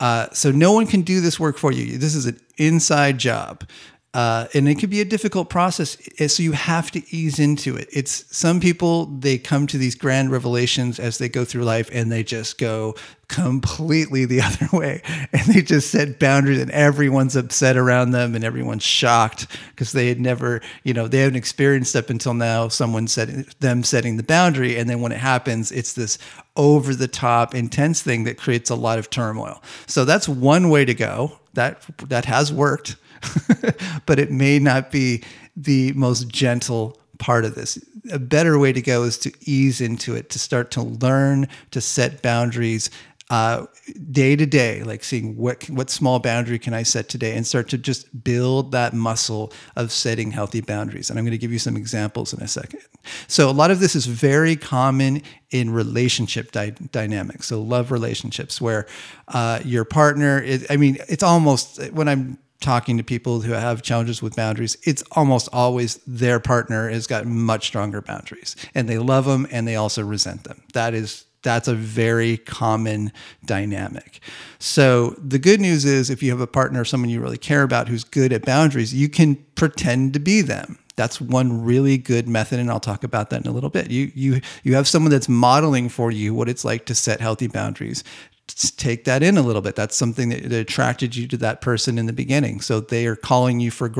Uh, 0.00 0.28
so 0.32 0.50
no 0.50 0.72
one 0.72 0.86
can 0.86 1.02
do 1.02 1.20
this 1.20 1.38
work 1.38 1.58
for 1.58 1.72
you. 1.72 1.98
This 1.98 2.14
is 2.14 2.26
an 2.26 2.40
inside 2.56 3.18
job. 3.18 3.64
Uh, 4.12 4.48
and 4.54 4.68
it 4.68 4.76
can 4.76 4.90
be 4.90 5.00
a 5.00 5.04
difficult 5.04 5.48
process. 5.48 5.96
eh, 6.18 6.26
So 6.26 6.42
you 6.42 6.50
have 6.52 6.90
to 6.92 7.02
ease 7.14 7.38
into 7.38 7.76
it. 7.76 7.88
It's 7.92 8.24
some 8.36 8.58
people, 8.58 9.06
they 9.06 9.38
come 9.38 9.68
to 9.68 9.78
these 9.78 9.94
grand 9.94 10.32
revelations 10.32 10.98
as 10.98 11.18
they 11.18 11.28
go 11.28 11.44
through 11.44 11.62
life 11.62 11.88
and 11.92 12.10
they 12.10 12.24
just 12.24 12.58
go 12.58 12.96
completely 13.28 14.24
the 14.24 14.40
other 14.48 14.66
way. 14.72 15.00
And 15.32 15.42
they 15.54 15.62
just 15.62 15.90
set 15.92 16.18
boundaries 16.18 16.60
and 16.60 16.72
everyone's 16.72 17.36
upset 17.36 17.76
around 17.76 18.10
them 18.10 18.34
and 18.34 18.42
everyone's 18.42 18.82
shocked 18.82 19.46
because 19.70 19.92
they 19.92 20.08
had 20.08 20.20
never, 20.20 20.60
you 20.82 20.92
know, 20.92 21.06
they 21.06 21.18
haven't 21.20 21.36
experienced 21.36 21.94
up 21.94 22.10
until 22.10 22.34
now 22.34 22.66
someone 22.66 23.06
setting 23.06 23.46
them 23.60 23.84
setting 23.84 24.16
the 24.16 24.24
boundary. 24.24 24.76
And 24.76 24.90
then 24.90 25.00
when 25.00 25.12
it 25.12 25.18
happens, 25.20 25.70
it's 25.70 25.92
this 25.92 26.18
over 26.56 26.96
the 26.96 27.06
top 27.08 27.54
intense 27.54 28.02
thing 28.02 28.24
that 28.24 28.38
creates 28.38 28.70
a 28.70 28.74
lot 28.74 28.98
of 28.98 29.08
turmoil. 29.08 29.62
So 29.86 30.04
that's 30.04 30.28
one 30.28 30.68
way 30.68 30.84
to 30.84 30.94
go. 30.94 31.38
That 31.54 31.82
that 32.08 32.24
has 32.24 32.52
worked. 32.52 32.96
but 34.06 34.18
it 34.18 34.30
may 34.30 34.58
not 34.58 34.90
be 34.90 35.22
the 35.56 35.92
most 35.92 36.28
gentle 36.28 36.98
part 37.18 37.44
of 37.44 37.54
this. 37.54 37.78
A 38.12 38.18
better 38.18 38.58
way 38.58 38.72
to 38.72 38.80
go 38.80 39.02
is 39.04 39.18
to 39.18 39.32
ease 39.42 39.80
into 39.80 40.14
it, 40.14 40.30
to 40.30 40.38
start 40.38 40.70
to 40.72 40.82
learn 40.82 41.48
to 41.70 41.80
set 41.80 42.22
boundaries 42.22 42.90
uh, 43.30 43.66
day 44.10 44.34
to 44.34 44.44
day, 44.44 44.82
like 44.82 45.04
seeing 45.04 45.36
what 45.36 45.70
what 45.70 45.88
small 45.88 46.18
boundary 46.18 46.58
can 46.58 46.74
I 46.74 46.82
set 46.82 47.08
today, 47.08 47.36
and 47.36 47.46
start 47.46 47.68
to 47.68 47.78
just 47.78 48.24
build 48.24 48.72
that 48.72 48.92
muscle 48.92 49.52
of 49.76 49.92
setting 49.92 50.32
healthy 50.32 50.60
boundaries. 50.60 51.10
And 51.10 51.18
I'm 51.18 51.24
going 51.24 51.30
to 51.30 51.38
give 51.38 51.52
you 51.52 51.60
some 51.60 51.76
examples 51.76 52.32
in 52.32 52.42
a 52.42 52.48
second. 52.48 52.80
So 53.28 53.48
a 53.48 53.52
lot 53.52 53.70
of 53.70 53.78
this 53.78 53.94
is 53.94 54.06
very 54.06 54.56
common 54.56 55.22
in 55.50 55.70
relationship 55.70 56.50
dy- 56.50 56.74
dynamics, 56.90 57.46
so 57.46 57.62
love 57.62 57.92
relationships, 57.92 58.60
where 58.60 58.86
uh, 59.28 59.60
your 59.64 59.84
partner. 59.84 60.40
Is, 60.40 60.66
I 60.68 60.76
mean, 60.76 60.98
it's 61.08 61.22
almost 61.22 61.80
when 61.92 62.08
I'm 62.08 62.36
talking 62.60 62.98
to 62.98 63.02
people 63.02 63.40
who 63.40 63.52
have 63.52 63.82
challenges 63.82 64.22
with 64.22 64.36
boundaries, 64.36 64.76
it's 64.82 65.02
almost 65.12 65.48
always 65.52 65.96
their 66.06 66.38
partner 66.38 66.90
has 66.90 67.06
got 67.06 67.26
much 67.26 67.66
stronger 67.66 68.02
boundaries 68.02 68.54
and 68.74 68.88
they 68.88 68.98
love 68.98 69.24
them 69.24 69.46
and 69.50 69.66
they 69.66 69.76
also 69.76 70.02
resent 70.04 70.44
them. 70.44 70.62
That 70.74 70.94
is 70.94 71.24
that's 71.42 71.68
a 71.68 71.74
very 71.74 72.36
common 72.36 73.12
dynamic. 73.44 74.20
So 74.58 75.10
the 75.18 75.38
good 75.38 75.60
news 75.60 75.84
is 75.86 76.10
if 76.10 76.22
you 76.22 76.30
have 76.30 76.40
a 76.40 76.46
partner, 76.46 76.84
someone 76.84 77.08
you 77.08 77.20
really 77.20 77.38
care 77.38 77.62
about 77.62 77.88
who's 77.88 78.04
good 78.04 78.32
at 78.32 78.44
boundaries, 78.44 78.92
you 78.92 79.08
can 79.08 79.36
pretend 79.54 80.12
to 80.14 80.20
be 80.20 80.42
them. 80.42 80.78
That's 80.96 81.18
one 81.18 81.64
really 81.64 81.96
good 81.96 82.28
method, 82.28 82.58
and 82.58 82.70
I'll 82.70 82.78
talk 82.78 83.04
about 83.04 83.30
that 83.30 83.40
in 83.40 83.50
a 83.50 83.54
little 83.54 83.70
bit. 83.70 83.90
You 83.90 84.12
you 84.14 84.42
you 84.62 84.74
have 84.74 84.86
someone 84.86 85.10
that's 85.10 85.30
modeling 85.30 85.88
for 85.88 86.10
you 86.10 86.34
what 86.34 86.46
it's 86.46 86.62
like 86.62 86.84
to 86.86 86.94
set 86.94 87.22
healthy 87.22 87.46
boundaries 87.46 88.04
take 88.54 89.04
that 89.04 89.22
in 89.22 89.36
a 89.36 89.42
little 89.42 89.62
bit. 89.62 89.76
That's 89.76 89.96
something 89.96 90.28
that, 90.30 90.48
that, 90.48 90.60
attracted 90.60 91.16
you 91.16 91.26
to 91.28 91.36
that 91.38 91.60
person 91.60 91.98
in 91.98 92.06
the 92.06 92.12
beginning. 92.12 92.60
So 92.60 92.80
they 92.80 93.06
are 93.06 93.16
calling 93.16 93.60
you 93.60 93.70
for 93.70 93.90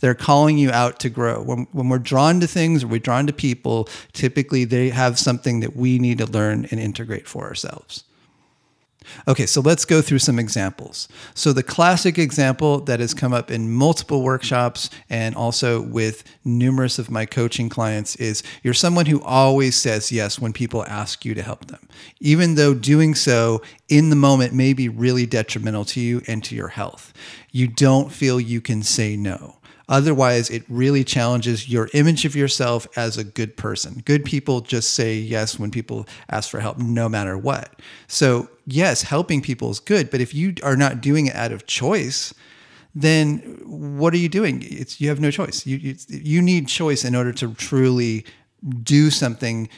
they're 0.00 0.14
calling 0.14 0.58
you 0.58 0.70
out 0.70 1.00
to 1.00 1.10
grow. 1.10 1.42
When 1.42 1.66
when 1.72 1.88
we're 1.88 1.98
drawn 1.98 2.40
to 2.40 2.46
things 2.46 2.84
or 2.84 2.88
we're 2.88 3.00
drawn 3.00 3.26
to 3.26 3.32
people, 3.32 3.88
typically 4.12 4.64
they 4.64 4.90
have 4.90 5.18
something 5.18 5.60
that 5.60 5.76
we 5.76 5.98
need 5.98 6.18
to 6.18 6.26
learn 6.26 6.66
and 6.70 6.80
integrate 6.80 7.26
for 7.26 7.44
ourselves. 7.44 8.04
Okay, 9.26 9.46
so 9.46 9.60
let's 9.60 9.84
go 9.84 10.02
through 10.02 10.18
some 10.18 10.38
examples. 10.38 11.08
So, 11.34 11.52
the 11.52 11.62
classic 11.62 12.18
example 12.18 12.80
that 12.82 13.00
has 13.00 13.14
come 13.14 13.32
up 13.32 13.50
in 13.50 13.72
multiple 13.72 14.22
workshops 14.22 14.90
and 15.08 15.34
also 15.34 15.80
with 15.80 16.22
numerous 16.44 16.98
of 16.98 17.10
my 17.10 17.26
coaching 17.26 17.68
clients 17.68 18.16
is 18.16 18.42
you're 18.62 18.74
someone 18.74 19.06
who 19.06 19.22
always 19.22 19.76
says 19.76 20.12
yes 20.12 20.38
when 20.38 20.52
people 20.52 20.84
ask 20.86 21.24
you 21.24 21.34
to 21.34 21.42
help 21.42 21.66
them, 21.66 21.88
even 22.20 22.54
though 22.54 22.74
doing 22.74 23.14
so 23.14 23.62
in 23.88 24.10
the 24.10 24.16
moment 24.16 24.52
may 24.52 24.72
be 24.72 24.88
really 24.88 25.26
detrimental 25.26 25.84
to 25.86 26.00
you 26.00 26.22
and 26.28 26.44
to 26.44 26.54
your 26.54 26.68
health. 26.68 27.12
You 27.50 27.68
don't 27.68 28.12
feel 28.12 28.38
you 28.38 28.60
can 28.60 28.82
say 28.82 29.16
no. 29.16 29.56
Otherwise, 29.90 30.50
it 30.50 30.62
really 30.68 31.02
challenges 31.02 31.68
your 31.68 31.88
image 31.94 32.24
of 32.24 32.36
yourself 32.36 32.86
as 32.96 33.18
a 33.18 33.24
good 33.24 33.56
person. 33.56 34.00
Good 34.04 34.24
people 34.24 34.60
just 34.60 34.92
say 34.92 35.16
yes 35.16 35.58
when 35.58 35.72
people 35.72 36.06
ask 36.30 36.48
for 36.48 36.60
help, 36.60 36.78
no 36.78 37.08
matter 37.08 37.36
what. 37.36 37.80
So, 38.06 38.48
yes, 38.72 39.02
helping 39.02 39.42
people 39.42 39.70
is 39.70 39.80
good, 39.80 40.10
but 40.10 40.20
if 40.20 40.34
you 40.34 40.54
are 40.62 40.76
not 40.76 41.00
doing 41.00 41.26
it 41.26 41.34
out 41.34 41.52
of 41.52 41.66
choice, 41.66 42.32
then 42.94 43.38
what 43.64 44.12
are 44.14 44.18
you 44.18 44.28
doing? 44.28 44.62
It's 44.64 45.00
you 45.00 45.08
have 45.08 45.20
no 45.20 45.30
choice. 45.30 45.66
You 45.66 45.76
you, 45.76 45.96
you 46.08 46.42
need 46.42 46.68
choice 46.68 47.04
in 47.04 47.14
order 47.14 47.32
to 47.32 47.54
truly 47.54 48.24
do 48.82 49.10
something 49.10 49.68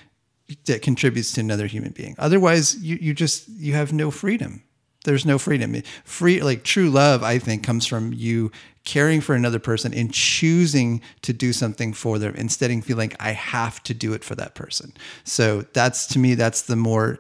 that 0.67 0.83
contributes 0.83 1.33
to 1.33 1.41
another 1.41 1.67
human 1.67 1.93
being. 1.93 2.15
Otherwise, 2.19 2.77
you 2.77 2.97
you 3.01 3.15
just 3.15 3.49
you 3.49 3.75
have 3.75 3.93
no 3.93 4.11
freedom. 4.11 4.63
There's 5.05 5.27
no 5.27 5.39
freedom. 5.39 5.75
Free 6.05 6.43
like 6.43 6.63
true 6.63 6.89
love, 6.89 7.23
I 7.23 7.39
think, 7.39 7.65
comes 7.65 7.87
from 7.87 8.13
you 8.13 8.51
caring 8.85 9.21
for 9.21 9.35
another 9.35 9.59
person 9.59 9.95
and 9.95 10.12
choosing 10.12 11.01
to 11.23 11.33
do 11.33 11.53
something 11.53 11.93
for 11.93 12.19
them 12.19 12.35
instead 12.35 12.71
of 12.71 12.85
feeling 12.85 13.12
I 13.21 13.33
have 13.33 13.83
to 13.85 13.95
do 13.95 14.12
it 14.12 14.25
for 14.25 14.35
that 14.35 14.55
person. 14.55 14.93
So 15.25 15.62
that's 15.73 16.07
to 16.09 16.19
me, 16.19 16.35
that's 16.35 16.62
the 16.62 16.77
more 16.77 17.19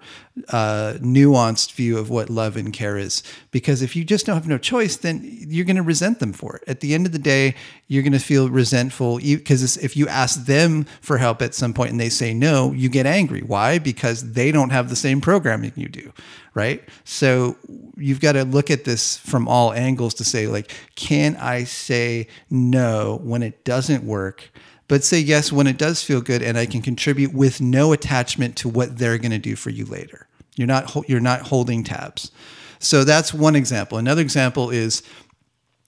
uh, 0.48 0.94
nuanced 1.00 1.72
view 1.72 1.98
of 1.98 2.08
what 2.10 2.30
love 2.30 2.56
and 2.56 2.72
care 2.72 2.96
is. 2.96 3.22
Because 3.50 3.82
if 3.82 3.94
you 3.94 4.04
just 4.04 4.26
don't 4.26 4.34
have 4.34 4.48
no 4.48 4.58
choice, 4.58 4.96
then 4.96 5.20
you're 5.22 5.66
going 5.66 5.76
to 5.76 5.82
resent 5.82 6.20
them 6.20 6.32
for 6.32 6.56
it. 6.56 6.64
At 6.66 6.80
the 6.80 6.94
end 6.94 7.06
of 7.06 7.12
the 7.12 7.18
day, 7.18 7.54
you're 7.86 8.02
going 8.02 8.12
to 8.12 8.18
feel 8.18 8.48
resentful 8.48 9.18
because 9.18 9.76
if 9.76 9.96
you 9.96 10.08
ask 10.08 10.46
them 10.46 10.84
for 11.00 11.18
help 11.18 11.42
at 11.42 11.54
some 11.54 11.74
point 11.74 11.90
and 11.90 12.00
they 12.00 12.08
say 12.08 12.32
no, 12.32 12.72
you 12.72 12.88
get 12.88 13.04
angry. 13.04 13.40
Why? 13.40 13.78
Because 13.78 14.32
they 14.32 14.50
don't 14.50 14.70
have 14.70 14.88
the 14.88 14.96
same 14.96 15.20
programming 15.20 15.72
you 15.76 15.88
do, 15.88 16.12
right? 16.54 16.86
So 17.04 17.56
you've 17.96 18.20
got 18.20 18.32
to 18.32 18.44
look 18.44 18.70
at 18.70 18.84
this 18.84 19.16
from 19.16 19.48
all 19.48 19.72
angles 19.72 20.14
to 20.14 20.24
say, 20.24 20.46
like, 20.46 20.72
can 20.94 21.36
I 21.36 21.64
say 21.64 22.28
no 22.50 23.20
when 23.22 23.42
it 23.42 23.64
doesn't 23.64 24.04
work? 24.04 24.50
but 24.92 25.02
say 25.02 25.18
yes 25.18 25.50
when 25.50 25.66
it 25.66 25.78
does 25.78 26.02
feel 26.02 26.20
good 26.20 26.42
and 26.42 26.58
I 26.58 26.66
can 26.66 26.82
contribute 26.82 27.32
with 27.32 27.62
no 27.62 27.94
attachment 27.94 28.56
to 28.56 28.68
what 28.68 28.98
they're 28.98 29.16
going 29.16 29.30
to 29.30 29.38
do 29.38 29.56
for 29.56 29.70
you 29.70 29.86
later. 29.86 30.26
You're 30.54 30.66
not 30.66 31.08
you're 31.08 31.18
not 31.18 31.40
holding 31.40 31.82
tabs. 31.82 32.30
So 32.78 33.02
that's 33.02 33.32
one 33.32 33.56
example. 33.56 33.96
Another 33.96 34.20
example 34.20 34.68
is 34.68 35.02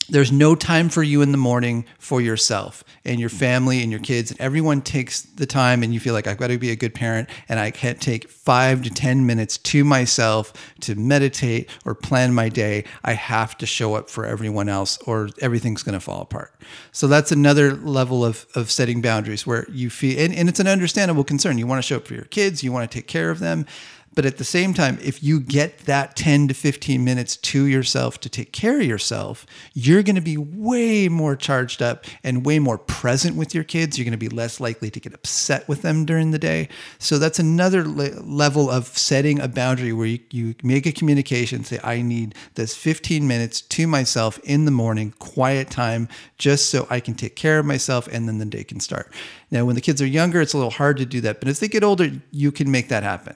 there's 0.08 0.30
no 0.30 0.54
time 0.54 0.88
for 0.88 1.02
you 1.02 1.22
in 1.22 1.32
the 1.32 1.38
morning 1.38 1.84
for 1.98 2.20
yourself 2.20 2.84
and 3.04 3.18
your 3.18 3.28
family 3.28 3.82
and 3.82 3.90
your 3.90 4.00
kids. 4.00 4.30
And 4.30 4.40
everyone 4.40 4.80
takes 4.82 5.22
the 5.22 5.46
time 5.46 5.82
and 5.82 5.92
you 5.92 6.00
feel 6.00 6.14
like 6.14 6.26
i've 6.26 6.36
got 6.36 6.48
to 6.48 6.58
be 6.58 6.70
a 6.70 6.76
good 6.76 6.94
parent 6.94 7.28
and 7.48 7.58
i 7.58 7.70
can't 7.70 8.00
take 8.00 8.28
five 8.28 8.82
to 8.82 8.90
ten 8.90 9.26
minutes 9.26 9.58
to 9.58 9.84
myself 9.84 10.52
to 10.80 10.94
meditate 10.94 11.70
or 11.84 11.94
plan 11.94 12.34
my 12.34 12.48
day. 12.48 12.84
I 13.04 13.14
have 13.14 13.56
to 13.58 13.66
show 13.66 13.94
up 13.94 14.10
for 14.10 14.26
everyone 14.26 14.68
else 14.68 14.98
or 14.98 15.28
everything's 15.40 15.82
going 15.82 15.94
to 15.94 16.00
fall 16.00 16.20
apart. 16.22 16.54
So 16.92 17.06
that's 17.06 17.32
another 17.32 17.74
level 17.74 18.24
of, 18.24 18.46
of 18.54 18.70
setting 18.70 19.00
boundaries 19.00 19.46
where 19.46 19.66
you 19.70 19.90
feel 19.90 20.18
and, 20.18 20.34
and 20.34 20.48
it's 20.48 20.60
an 20.60 20.68
understandable 20.68 21.24
concern. 21.24 21.58
You 21.58 21.66
want 21.66 21.78
to 21.78 21.86
show 21.86 21.96
up 21.96 22.06
for 22.06 22.14
your 22.14 22.24
kids 22.24 22.62
you 22.62 22.72
want 22.72 22.90
to 22.90 22.98
take 22.98 23.06
care 23.06 23.30
of 23.30 23.38
them 23.38 23.66
but 24.14 24.24
at 24.26 24.38
the 24.38 24.44
same 24.44 24.74
time, 24.74 24.98
if 25.02 25.22
you 25.22 25.40
get 25.40 25.78
that 25.80 26.16
10 26.16 26.48
to 26.48 26.54
15 26.54 27.04
minutes 27.04 27.36
to 27.36 27.66
yourself 27.66 28.20
to 28.20 28.28
take 28.28 28.52
care 28.52 28.78
of 28.78 28.86
yourself, 28.86 29.46
you're 29.72 30.02
going 30.02 30.14
to 30.16 30.22
be 30.22 30.36
way 30.36 31.08
more 31.08 31.36
charged 31.36 31.82
up 31.82 32.04
and 32.22 32.46
way 32.46 32.58
more 32.58 32.78
present 32.78 33.36
with 33.36 33.54
your 33.54 33.64
kids. 33.64 33.98
You're 33.98 34.04
going 34.04 34.12
to 34.12 34.18
be 34.18 34.28
less 34.28 34.60
likely 34.60 34.90
to 34.90 35.00
get 35.00 35.14
upset 35.14 35.68
with 35.68 35.82
them 35.82 36.04
during 36.04 36.30
the 36.30 36.38
day. 36.38 36.68
So 36.98 37.18
that's 37.18 37.38
another 37.38 37.84
le- 37.84 38.20
level 38.22 38.70
of 38.70 38.86
setting 38.86 39.40
a 39.40 39.48
boundary 39.48 39.92
where 39.92 40.06
you, 40.06 40.20
you 40.30 40.54
make 40.62 40.86
a 40.86 40.92
communication, 40.92 41.64
say, 41.64 41.80
I 41.82 42.02
need 42.02 42.34
this 42.54 42.74
15 42.76 43.26
minutes 43.26 43.60
to 43.60 43.86
myself 43.86 44.38
in 44.44 44.64
the 44.64 44.70
morning, 44.70 45.14
quiet 45.18 45.70
time, 45.70 46.08
just 46.44 46.68
so 46.68 46.86
I 46.90 47.00
can 47.00 47.14
take 47.14 47.36
care 47.36 47.58
of 47.58 47.64
myself 47.64 48.06
and 48.06 48.28
then 48.28 48.36
the 48.36 48.44
day 48.44 48.64
can 48.64 48.78
start. 48.78 49.10
Now, 49.50 49.64
when 49.64 49.76
the 49.76 49.80
kids 49.80 50.02
are 50.02 50.06
younger, 50.06 50.42
it's 50.42 50.52
a 50.52 50.58
little 50.58 50.70
hard 50.70 50.98
to 50.98 51.06
do 51.06 51.22
that, 51.22 51.40
but 51.40 51.48
as 51.48 51.58
they 51.58 51.68
get 51.68 51.82
older, 51.82 52.10
you 52.32 52.52
can 52.52 52.70
make 52.70 52.90
that 52.90 53.02
happen. 53.02 53.34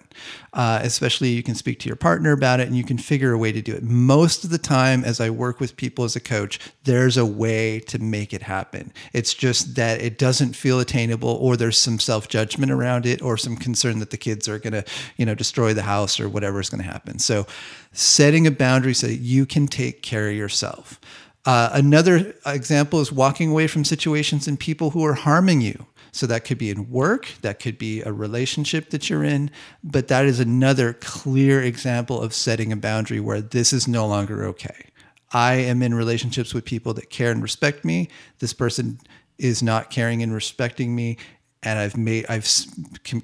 Uh, 0.52 0.80
especially, 0.82 1.30
you 1.30 1.42
can 1.42 1.54
speak 1.54 1.78
to 1.78 1.88
your 1.88 1.96
partner 1.96 2.32
about 2.32 2.60
it 2.60 2.68
and 2.68 2.76
you 2.76 2.84
can 2.84 2.98
figure 2.98 3.32
a 3.32 3.38
way 3.38 3.50
to 3.50 3.62
do 3.62 3.74
it. 3.74 3.82
Most 3.82 4.44
of 4.44 4.50
the 4.50 4.58
time, 4.58 5.04
as 5.04 5.20
I 5.20 5.30
work 5.30 5.58
with 5.58 5.78
people 5.78 6.04
as 6.04 6.16
a 6.16 6.20
coach, 6.20 6.60
there's 6.84 7.16
a 7.16 7.24
way 7.24 7.80
to 7.80 7.98
make 7.98 8.34
it 8.34 8.42
happen. 8.42 8.92
It's 9.14 9.32
just 9.32 9.74
that 9.76 10.02
it 10.02 10.18
doesn't 10.18 10.54
feel 10.54 10.78
attainable, 10.78 11.30
or 11.40 11.56
there's 11.56 11.78
some 11.78 11.98
self 11.98 12.28
judgment 12.28 12.70
around 12.70 13.06
it, 13.06 13.22
or 13.22 13.38
some 13.38 13.56
concern 13.56 14.00
that 14.00 14.10
the 14.10 14.18
kids 14.18 14.46
are 14.50 14.58
going 14.58 14.74
to, 14.74 14.84
you 15.16 15.24
know, 15.24 15.34
destroy 15.34 15.72
the 15.72 15.82
house 15.82 16.20
or 16.20 16.28
whatever 16.28 16.60
is 16.60 16.68
going 16.68 16.84
to 16.84 16.90
happen. 16.90 17.18
So, 17.18 17.46
setting 17.92 18.46
a 18.46 18.50
boundary 18.50 18.92
so 18.92 19.06
that 19.06 19.16
you 19.16 19.46
can 19.46 19.66
take 19.66 20.02
care 20.02 20.28
of 20.28 20.34
yourself. 20.34 21.00
Uh, 21.48 21.70
another 21.72 22.34
example 22.44 23.00
is 23.00 23.10
walking 23.10 23.50
away 23.50 23.66
from 23.66 23.82
situations 23.82 24.46
and 24.46 24.60
people 24.60 24.90
who 24.90 25.02
are 25.02 25.14
harming 25.14 25.62
you. 25.62 25.86
So 26.12 26.26
that 26.26 26.44
could 26.44 26.58
be 26.58 26.68
in 26.68 26.90
work, 26.90 27.30
that 27.40 27.58
could 27.58 27.78
be 27.78 28.02
a 28.02 28.12
relationship 28.12 28.90
that 28.90 29.08
you're 29.08 29.24
in, 29.24 29.50
but 29.82 30.08
that 30.08 30.26
is 30.26 30.40
another 30.40 30.92
clear 30.92 31.62
example 31.62 32.20
of 32.20 32.34
setting 32.34 32.70
a 32.70 32.76
boundary 32.76 33.18
where 33.18 33.40
this 33.40 33.72
is 33.72 33.88
no 33.88 34.06
longer 34.06 34.44
okay. 34.44 34.90
I 35.32 35.54
am 35.54 35.82
in 35.82 35.94
relationships 35.94 36.52
with 36.52 36.66
people 36.66 36.92
that 36.92 37.08
care 37.08 37.30
and 37.30 37.42
respect 37.42 37.82
me. 37.82 38.10
This 38.40 38.52
person 38.52 39.00
is 39.38 39.62
not 39.62 39.88
caring 39.88 40.22
and 40.22 40.34
respecting 40.34 40.94
me, 40.94 41.16
and 41.62 41.78
I've 41.78 41.96
made 41.96 42.26
I've 42.28 42.46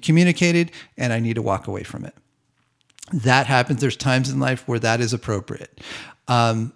communicated, 0.01 0.71
and 0.97 1.13
I 1.13 1.19
need 1.19 1.35
to 1.35 1.43
walk 1.43 1.67
away 1.67 1.83
from 1.83 2.05
it. 2.05 2.15
That 3.13 3.45
happens. 3.45 3.81
There's 3.81 3.95
times 3.95 4.31
in 4.31 4.39
life 4.39 4.67
where 4.67 4.79
that 4.79 4.99
is 4.99 5.13
appropriate. 5.13 5.79
Um, 6.27 6.73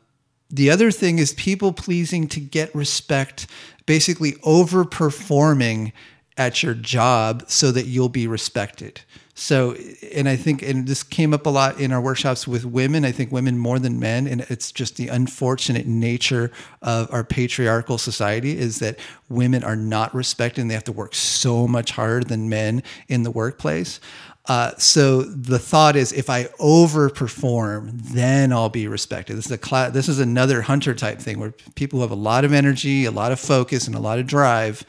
The 0.50 0.72
other 0.72 0.92
thing 0.92 1.20
is 1.20 1.34
people 1.34 1.74
pleasing 1.74 2.28
to 2.30 2.40
get 2.40 2.74
respect, 2.74 3.48
basically 3.86 4.34
overperforming 4.34 5.92
at 6.38 6.64
your 6.64 6.74
job 6.74 7.44
so 7.48 7.72
that 7.72 7.86
you'll 7.86 8.10
be 8.10 8.26
respected. 8.26 9.02
So, 9.36 9.76
and 10.14 10.28
I 10.28 10.36
think, 10.36 10.62
and 10.62 10.86
this 10.86 11.02
came 11.02 11.34
up 11.34 11.46
a 11.46 11.50
lot 11.50 11.80
in 11.80 11.94
our 11.94 12.02
workshops 12.02 12.46
with 12.46 12.66
women. 12.66 13.06
I 13.06 13.14
think 13.14 13.32
women 13.32 13.58
more 13.58 13.80
than 13.80 13.98
men, 13.98 14.28
and 14.28 14.42
it's 14.50 14.72
just 14.72 14.98
the 14.98 15.08
unfortunate 15.08 15.86
nature 15.86 16.52
of 16.82 17.14
our 17.14 17.24
patriarchal 17.24 17.98
society 17.98 18.58
is 18.58 18.80
that 18.80 19.00
women 19.30 19.64
are 19.64 19.78
not 19.78 20.14
respected 20.14 20.60
and 20.62 20.70
they 20.70 20.74
have 20.74 20.84
to 20.86 20.92
work 20.92 21.16
so 21.16 21.68
much 21.68 21.92
harder 21.92 22.26
than 22.26 22.50
men 22.50 22.84
in 23.08 23.24
the 23.24 23.32
workplace. 23.32 24.02
Uh, 24.50 24.76
so 24.80 25.22
the 25.22 25.60
thought 25.60 25.96
is, 25.96 26.12
if 26.12 26.28
I 26.28 26.46
overperform, 26.60 27.92
then 28.02 28.52
I'll 28.52 28.68
be 28.68 28.88
respected. 28.88 29.38
This 29.38 29.46
is 29.46 29.52
a 29.52 29.64
cl- 29.64 29.92
this 29.92 30.10
is 30.10 30.20
another 30.20 30.64
hunter 30.64 30.96
type 30.96 31.20
thing 31.20 31.40
where 31.40 31.54
people 31.76 32.00
who 32.00 32.02
have 32.02 32.12
a 32.12 32.16
lot 32.16 32.44
of 32.44 32.52
energy, 32.52 33.06
a 33.06 33.12
lot 33.12 33.32
of 33.32 33.40
focus, 33.40 33.86
and 33.86 33.96
a 33.96 34.00
lot 34.00 34.18
of 34.18 34.26
drive. 34.26 34.84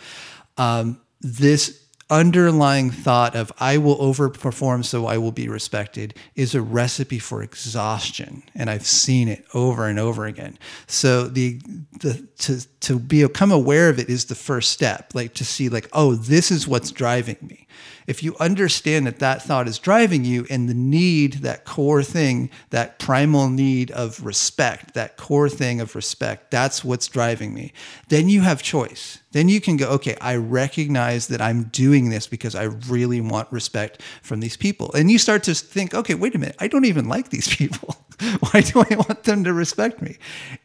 Um, 0.57 1.03
this 1.21 1.85
underlying 2.09 2.91
thought 2.91 3.37
of 3.37 3.53
I 3.61 3.79
will 3.79 3.97
overperform 3.99 4.85
so 4.85 5.07
I 5.07 5.17
will 5.19 5.31
be 5.31 5.49
respected 5.49 6.15
is 6.35 6.57
a 6.57 6.61
recipe 6.61 7.21
for 7.21 7.41
exhaustion 7.43 8.43
and 8.55 8.69
I've 8.69 8.87
seen 8.87 9.29
it 9.29 9.45
over 9.55 9.87
and 9.87 9.99
over 9.99 10.27
again. 10.27 10.59
So 10.89 11.29
the 11.29 11.61
the 12.01 12.27
to 12.39 12.67
to 12.81 12.99
become 12.99 13.53
aware 13.53 13.89
of 13.89 14.01
it 14.01 14.09
is 14.09 14.25
the 14.25 14.35
first 14.35 14.73
step 14.73 15.13
like 15.15 15.35
to 15.35 15.45
see 15.45 15.69
like 15.69 15.89
oh 15.93 16.15
this 16.17 16.51
is 16.51 16.67
what's 16.67 16.91
driving 16.91 17.37
me 17.43 17.69
if 18.07 18.23
you 18.23 18.37
understand 18.41 19.07
that 19.07 19.19
that 19.21 19.43
thought 19.43 19.69
is 19.69 19.79
driving 19.79 20.25
you 20.25 20.47
and 20.51 20.69
the 20.69 20.75
need, 20.75 21.35
that 21.35 21.65
core 21.65 22.03
thing, 22.03 22.51
that 22.71 22.99
primal 22.99 23.49
need 23.49 23.91
of 23.91 24.25
respect, 24.25 24.95
that 24.95 25.17
core 25.17 25.49
thing 25.49 25.81
of 25.81 25.95
respect, 25.95 26.51
that's 26.51 26.85
what's 26.85 27.09
driving 27.09 27.55
me, 27.55 27.73
then 28.09 28.29
you 28.29 28.43
have 28.43 28.63
choice. 28.63 29.21
Then 29.33 29.49
you 29.49 29.61
can 29.61 29.77
go, 29.77 29.89
okay, 29.91 30.17
I 30.21 30.37
recognize 30.37 31.29
that 31.29 31.41
I'm 31.41 31.65
doing 31.65 32.11
this 32.11 32.27
because 32.27 32.55
I 32.55 32.65
really 32.65 33.21
want 33.21 33.51
respect 33.53 34.03
from 34.23 34.41
these 34.41 34.57
people. 34.57 34.93
And 34.93 35.11
you 35.11 35.19
start 35.19 35.45
to 35.45 35.55
think, 35.55 35.95
okay, 35.95 36.15
wait 36.15 36.35
a 36.35 36.39
minute, 36.39 36.57
I 36.59 36.67
don't 36.67 36.85
even 36.85 37.09
like 37.09 37.31
these 37.31 37.49
people. 37.57 37.97
Why 38.41 38.61
do 38.61 38.81
I 38.81 38.95
want 38.97 39.25
them 39.25 39.45
to 39.45 39.53
respect 39.53 40.03
me? 40.03 40.19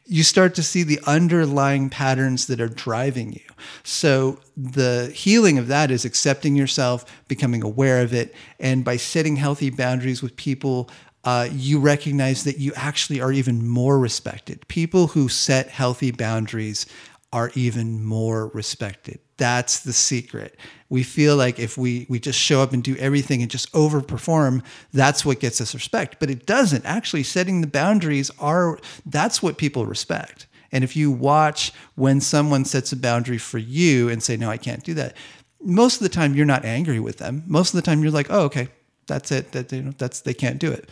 You 0.05 0.23
start 0.23 0.55
to 0.55 0.63
see 0.63 0.83
the 0.83 0.99
underlying 1.05 1.89
patterns 1.89 2.47
that 2.47 2.59
are 2.59 2.67
driving 2.67 3.33
you. 3.33 3.41
So, 3.83 4.39
the 4.57 5.11
healing 5.13 5.57
of 5.57 5.67
that 5.67 5.91
is 5.91 6.05
accepting 6.05 6.55
yourself, 6.55 7.05
becoming 7.27 7.63
aware 7.63 8.01
of 8.01 8.13
it, 8.13 8.35
and 8.59 8.83
by 8.83 8.97
setting 8.97 9.35
healthy 9.35 9.69
boundaries 9.69 10.21
with 10.21 10.35
people. 10.35 10.89
Uh, 11.23 11.49
you 11.51 11.79
recognize 11.79 12.43
that 12.43 12.59
you 12.59 12.71
actually 12.75 13.19
are 13.19 13.31
even 13.31 13.67
more 13.67 13.97
respected. 13.97 14.67
People 14.67 15.07
who 15.07 15.27
set 15.27 15.69
healthy 15.69 16.11
boundaries 16.11 16.85
are 17.33 17.51
even 17.55 18.03
more 18.03 18.49
respected. 18.49 19.19
That's 19.37 19.79
the 19.79 19.93
secret. 19.93 20.57
We 20.89 21.03
feel 21.03 21.35
like 21.35 21.59
if 21.59 21.77
we 21.77 22.05
we 22.09 22.19
just 22.19 22.39
show 22.39 22.61
up 22.61 22.71
and 22.71 22.83
do 22.83 22.95
everything 22.97 23.41
and 23.41 23.51
just 23.51 23.71
overperform, 23.73 24.63
that's 24.93 25.25
what 25.25 25.39
gets 25.39 25.59
us 25.59 25.73
respect. 25.73 26.17
But 26.19 26.29
it 26.29 26.45
doesn't. 26.45 26.85
Actually, 26.85 27.23
setting 27.23 27.61
the 27.61 27.67
boundaries 27.67 28.31
are 28.39 28.79
that's 29.05 29.41
what 29.43 29.57
people 29.57 29.85
respect. 29.85 30.47
And 30.71 30.83
if 30.83 30.95
you 30.95 31.11
watch 31.11 31.73
when 31.95 32.21
someone 32.21 32.65
sets 32.65 32.91
a 32.91 32.97
boundary 32.97 33.37
for 33.37 33.57
you 33.57 34.09
and 34.09 34.21
say, 34.23 34.37
"No, 34.37 34.49
I 34.49 34.57
can't 34.57 34.83
do 34.83 34.93
that," 34.93 35.15
most 35.61 35.95
of 35.95 36.01
the 36.03 36.09
time 36.09 36.35
you're 36.35 36.45
not 36.45 36.63
angry 36.63 36.99
with 36.99 37.17
them. 37.17 37.43
Most 37.47 37.73
of 37.73 37.75
the 37.75 37.81
time 37.81 38.01
you're 38.01 38.11
like, 38.11 38.27
"Oh, 38.29 38.43
okay, 38.43 38.69
that's 39.07 39.31
it. 39.31 39.51
That 39.51 39.71
you 39.71 39.81
know, 39.81 39.93
that's 39.97 40.21
they 40.21 40.33
can't 40.33 40.59
do 40.59 40.71
it." 40.71 40.89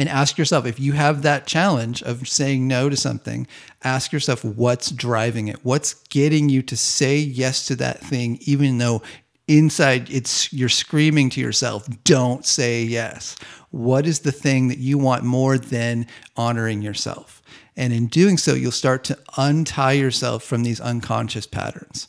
And 0.00 0.08
ask 0.08 0.38
yourself 0.38 0.64
if 0.64 0.80
you 0.80 0.92
have 0.92 1.20
that 1.20 1.46
challenge 1.46 2.02
of 2.02 2.26
saying 2.26 2.66
no 2.66 2.88
to 2.88 2.96
something 2.96 3.46
ask 3.84 4.12
yourself 4.12 4.42
what's 4.42 4.90
driving 4.90 5.48
it. 5.48 5.62
What's 5.62 5.92
getting 6.08 6.48
you 6.48 6.62
to 6.62 6.76
say 6.76 7.18
yes 7.18 7.66
to 7.66 7.76
that 7.76 8.00
thing 8.00 8.38
even 8.40 8.78
though 8.78 9.02
inside 9.46 10.08
it's 10.08 10.50
you're 10.54 10.70
screaming 10.70 11.28
to 11.28 11.40
yourself 11.42 11.86
don't 12.04 12.46
say 12.46 12.82
yes. 12.82 13.36
What 13.72 14.06
is 14.06 14.20
the 14.20 14.32
thing 14.32 14.68
that 14.68 14.78
you 14.78 14.96
want 14.96 15.22
more 15.22 15.58
than 15.58 16.06
honoring 16.34 16.80
yourself? 16.80 17.42
And 17.76 17.92
in 17.92 18.06
doing 18.06 18.38
so 18.38 18.54
you'll 18.54 18.72
start 18.72 19.04
to 19.04 19.18
untie 19.36 19.92
yourself 19.92 20.42
from 20.42 20.62
these 20.62 20.80
unconscious 20.80 21.46
patterns 21.46 22.08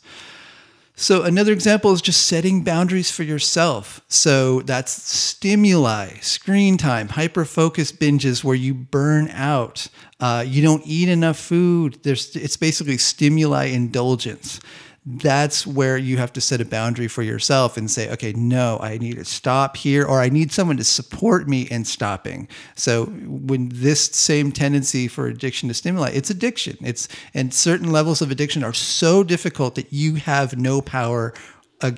so, 1.02 1.24
another 1.24 1.52
example 1.52 1.92
is 1.92 2.00
just 2.00 2.26
setting 2.28 2.62
boundaries 2.62 3.10
for 3.10 3.24
yourself. 3.24 4.00
So, 4.06 4.60
that's 4.62 4.92
stimuli, 4.92 6.18
screen 6.20 6.76
time, 6.76 7.08
hyper 7.08 7.44
focus 7.44 7.90
binges 7.90 8.44
where 8.44 8.54
you 8.54 8.72
burn 8.72 9.28
out. 9.30 9.88
Uh, 10.20 10.44
you 10.46 10.62
don't 10.62 10.82
eat 10.86 11.08
enough 11.08 11.38
food. 11.38 11.98
There's, 12.04 12.36
it's 12.36 12.56
basically 12.56 12.98
stimuli 12.98 13.64
indulgence 13.64 14.60
that's 15.04 15.66
where 15.66 15.96
you 15.96 16.16
have 16.18 16.32
to 16.34 16.40
set 16.40 16.60
a 16.60 16.64
boundary 16.64 17.08
for 17.08 17.22
yourself 17.22 17.76
and 17.76 17.90
say, 17.90 18.10
okay, 18.12 18.32
no, 18.34 18.78
I 18.80 18.98
need 18.98 19.16
to 19.16 19.24
stop 19.24 19.76
here, 19.76 20.04
or 20.04 20.20
I 20.20 20.28
need 20.28 20.52
someone 20.52 20.76
to 20.76 20.84
support 20.84 21.48
me 21.48 21.62
in 21.62 21.84
stopping. 21.84 22.46
So 22.76 23.06
when 23.06 23.68
this 23.72 24.04
same 24.04 24.52
tendency 24.52 25.08
for 25.08 25.26
addiction 25.26 25.68
to 25.68 25.74
stimuli, 25.74 26.10
it's 26.10 26.30
addiction. 26.30 26.76
It's 26.80 27.08
and 27.34 27.52
certain 27.52 27.90
levels 27.90 28.22
of 28.22 28.30
addiction 28.30 28.62
are 28.62 28.72
so 28.72 29.24
difficult 29.24 29.74
that 29.74 29.92
you 29.92 30.16
have 30.16 30.56
no 30.56 30.80
power 30.80 31.34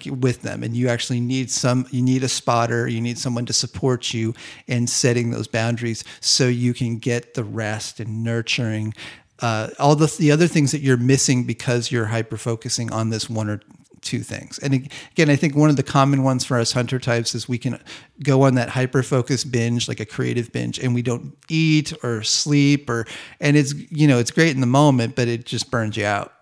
with 0.06 0.40
them 0.40 0.62
and 0.62 0.74
you 0.74 0.88
actually 0.88 1.20
need 1.20 1.50
some 1.50 1.86
you 1.90 2.00
need 2.00 2.22
a 2.22 2.28
spotter 2.28 2.88
you 2.88 3.02
need 3.02 3.18
someone 3.18 3.44
to 3.44 3.52
support 3.52 4.14
you 4.14 4.32
in 4.66 4.86
setting 4.86 5.30
those 5.30 5.46
boundaries 5.46 6.02
so 6.20 6.48
you 6.48 6.72
can 6.72 6.96
get 6.98 7.34
the 7.34 7.44
rest 7.44 8.00
and 8.00 8.24
nurturing 8.24 8.94
uh, 9.40 9.70
all 9.78 9.96
the, 9.96 10.14
the 10.18 10.30
other 10.30 10.46
things 10.46 10.72
that 10.72 10.80
you're 10.80 10.96
missing 10.96 11.44
because 11.44 11.90
you're 11.90 12.06
hyper 12.06 12.36
focusing 12.36 12.92
on 12.92 13.10
this 13.10 13.28
one 13.28 13.48
or 13.48 13.60
two 14.00 14.20
things. 14.20 14.58
And 14.58 14.74
again, 15.12 15.30
I 15.30 15.36
think 15.36 15.56
one 15.56 15.70
of 15.70 15.76
the 15.76 15.82
common 15.82 16.22
ones 16.22 16.44
for 16.44 16.58
us 16.58 16.72
hunter 16.72 16.98
types 16.98 17.34
is 17.34 17.48
we 17.48 17.58
can 17.58 17.80
go 18.22 18.42
on 18.42 18.54
that 18.54 18.68
hyper 18.68 19.02
focus 19.02 19.44
binge, 19.44 19.88
like 19.88 19.98
a 19.98 20.06
creative 20.06 20.52
binge, 20.52 20.78
and 20.78 20.94
we 20.94 21.02
don't 21.02 21.36
eat 21.48 21.92
or 22.04 22.22
sleep 22.22 22.88
or, 22.88 23.06
and 23.40 23.56
it's, 23.56 23.74
you 23.90 24.06
know, 24.06 24.18
it's 24.18 24.30
great 24.30 24.54
in 24.54 24.60
the 24.60 24.66
moment, 24.66 25.16
but 25.16 25.26
it 25.26 25.46
just 25.46 25.70
burns 25.70 25.96
you 25.96 26.04
out. 26.04 26.32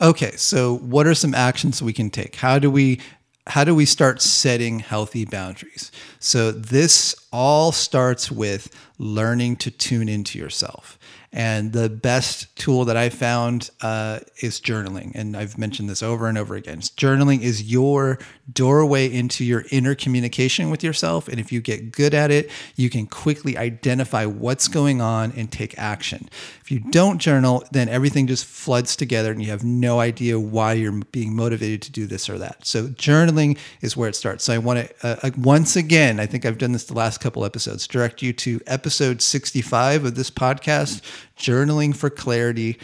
Okay, 0.00 0.32
so 0.32 0.78
what 0.78 1.06
are 1.06 1.14
some 1.14 1.34
actions 1.34 1.82
we 1.82 1.92
can 1.92 2.10
take? 2.10 2.34
How 2.36 2.58
do 2.58 2.70
we 2.70 3.00
how 3.48 3.64
do 3.64 3.74
we 3.74 3.84
start 3.86 4.22
setting 4.22 4.78
healthy 4.78 5.24
boundaries? 5.24 5.90
So 6.20 6.52
this 6.52 7.14
all 7.32 7.72
starts 7.72 8.30
with 8.30 8.72
learning 8.98 9.56
to 9.56 9.70
tune 9.70 10.08
into 10.08 10.38
yourself. 10.38 10.96
And 11.34 11.72
the 11.72 11.88
best 11.88 12.54
tool 12.56 12.84
that 12.84 12.96
I 12.96 13.08
found 13.08 13.70
uh, 13.80 14.20
is 14.42 14.60
journaling. 14.60 15.12
And 15.14 15.34
I've 15.34 15.56
mentioned 15.56 15.88
this 15.88 16.02
over 16.02 16.26
and 16.26 16.36
over 16.36 16.54
again. 16.54 16.80
Journaling 16.80 17.40
is 17.40 17.62
your 17.72 18.18
doorway 18.52 19.10
into 19.10 19.42
your 19.42 19.64
inner 19.70 19.94
communication 19.94 20.68
with 20.68 20.84
yourself. 20.84 21.28
And 21.28 21.40
if 21.40 21.50
you 21.50 21.62
get 21.62 21.90
good 21.90 22.12
at 22.12 22.30
it, 22.30 22.50
you 22.76 22.90
can 22.90 23.06
quickly 23.06 23.56
identify 23.56 24.26
what's 24.26 24.68
going 24.68 25.00
on 25.00 25.32
and 25.34 25.50
take 25.50 25.78
action. 25.78 26.28
If 26.60 26.70
you 26.70 26.80
don't 26.80 27.18
journal, 27.18 27.64
then 27.72 27.88
everything 27.88 28.26
just 28.26 28.44
floods 28.44 28.94
together 28.94 29.32
and 29.32 29.42
you 29.42 29.48
have 29.48 29.64
no 29.64 30.00
idea 30.00 30.38
why 30.38 30.74
you're 30.74 31.00
being 31.12 31.34
motivated 31.34 31.80
to 31.82 31.92
do 31.92 32.06
this 32.06 32.28
or 32.28 32.36
that. 32.38 32.66
So, 32.66 32.88
journaling 32.88 33.58
is 33.80 33.96
where 33.96 34.08
it 34.08 34.16
starts. 34.16 34.44
So, 34.44 34.52
I 34.52 34.58
want 34.58 34.80
to, 34.80 35.06
uh, 35.06 35.16
uh, 35.22 35.30
once 35.38 35.76
again, 35.76 36.20
I 36.20 36.26
think 36.26 36.44
I've 36.44 36.58
done 36.58 36.72
this 36.72 36.84
the 36.84 36.94
last 36.94 37.20
couple 37.20 37.44
episodes, 37.44 37.86
direct 37.86 38.22
you 38.22 38.32
to 38.34 38.60
episode 38.66 39.22
65 39.22 40.04
of 40.04 40.14
this 40.14 40.30
podcast 40.30 41.00
Journaling 41.36 41.94
for 41.94 42.10
Clarity. 42.10 42.78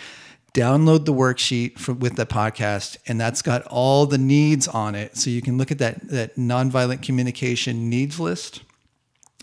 Download 0.54 1.04
the 1.04 1.12
worksheet 1.12 1.78
for, 1.78 1.92
with 1.92 2.16
the 2.16 2.26
podcast, 2.26 2.96
and 3.06 3.20
that's 3.20 3.42
got 3.42 3.62
all 3.66 4.06
the 4.06 4.18
needs 4.18 4.66
on 4.66 4.94
it. 4.94 5.16
So 5.16 5.30
you 5.30 5.42
can 5.42 5.58
look 5.58 5.70
at 5.70 5.78
that, 5.78 6.08
that 6.08 6.36
nonviolent 6.36 7.02
communication 7.02 7.88
needs 7.90 8.18
list 8.18 8.62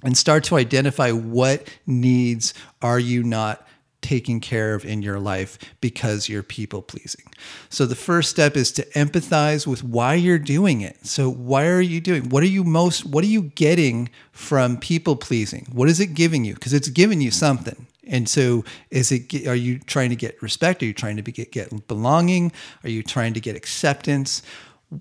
and 0.03 0.17
start 0.17 0.43
to 0.45 0.55
identify 0.55 1.11
what 1.11 1.67
needs 1.85 2.53
are 2.81 2.99
you 2.99 3.23
not 3.23 3.65
taking 4.05 4.39
care 4.39 4.75
of 4.75 4.85
in 4.85 5.01
your 5.01 5.19
life 5.19 5.57
because 5.81 6.29
you're 6.29 6.43
people 6.43 6.83
pleasing. 6.83 7.25
So 7.69 7.87
the 7.87 7.95
first 7.95 8.29
step 8.29 8.55
is 8.55 8.71
to 8.73 8.85
empathize 8.91 9.65
with 9.65 9.83
why 9.83 10.13
you're 10.13 10.37
doing 10.37 10.81
it. 10.81 11.05
So 11.07 11.29
why 11.29 11.65
are 11.67 11.81
you 11.81 11.99
doing? 11.99 12.29
What 12.29 12.43
are 12.43 12.47
you 12.47 12.63
most 12.63 13.05
what 13.05 13.23
are 13.23 13.27
you 13.27 13.43
getting 13.55 14.09
from 14.31 14.77
people 14.77 15.15
pleasing? 15.15 15.67
What 15.71 15.89
is 15.89 15.99
it 15.99 16.13
giving 16.13 16.45
you? 16.45 16.53
Because 16.53 16.73
it's 16.73 16.89
giving 16.89 17.19
you 17.19 17.31
something. 17.31 17.87
And 18.07 18.29
so, 18.29 18.63
is 18.89 19.11
it? 19.11 19.47
Are 19.47 19.55
you 19.55 19.79
trying 19.79 20.09
to 20.09 20.15
get 20.15 20.41
respect? 20.41 20.81
Are 20.83 20.85
you 20.85 20.93
trying 20.93 21.17
to 21.17 21.23
be, 21.23 21.31
get, 21.31 21.51
get 21.51 21.87
belonging? 21.87 22.51
Are 22.83 22.89
you 22.89 23.03
trying 23.03 23.33
to 23.33 23.39
get 23.39 23.55
acceptance? 23.55 24.41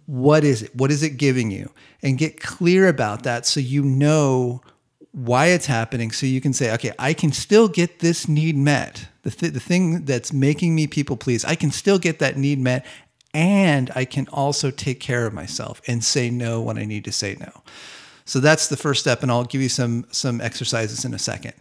What 0.06 0.44
is 0.44 0.62
it? 0.62 0.74
What 0.74 0.90
is 0.90 1.02
it 1.02 1.16
giving 1.16 1.50
you? 1.50 1.70
And 2.02 2.18
get 2.18 2.40
clear 2.40 2.88
about 2.88 3.22
that 3.24 3.46
so 3.46 3.60
you 3.60 3.82
know 3.82 4.62
why 5.14 5.46
it's 5.46 5.66
happening. 5.66 6.10
So 6.10 6.26
you 6.26 6.40
can 6.40 6.52
say, 6.52 6.72
okay, 6.74 6.92
I 6.98 7.14
can 7.14 7.30
still 7.30 7.68
get 7.68 8.00
this 8.00 8.28
need 8.28 8.56
met. 8.56 9.06
The, 9.22 9.30
th- 9.30 9.52
the 9.52 9.60
thing 9.60 10.04
that's 10.04 10.32
making 10.32 10.74
me 10.74 10.86
people 10.88 11.16
please, 11.16 11.44
I 11.44 11.54
can 11.54 11.70
still 11.70 11.98
get 11.98 12.18
that 12.18 12.36
need 12.36 12.58
met. 12.58 12.84
And 13.32 13.90
I 13.94 14.04
can 14.04 14.28
also 14.28 14.70
take 14.70 15.00
care 15.00 15.26
of 15.26 15.32
myself 15.32 15.80
and 15.86 16.04
say 16.04 16.30
no 16.30 16.60
when 16.60 16.78
I 16.78 16.84
need 16.84 17.04
to 17.04 17.12
say 17.12 17.36
no. 17.38 17.62
So 18.24 18.40
that's 18.40 18.68
the 18.68 18.76
first 18.76 19.00
step. 19.00 19.22
And 19.22 19.30
I'll 19.30 19.44
give 19.44 19.60
you 19.60 19.68
some, 19.68 20.06
some 20.10 20.40
exercises 20.40 21.04
in 21.04 21.14
a 21.14 21.18
second. 21.18 21.54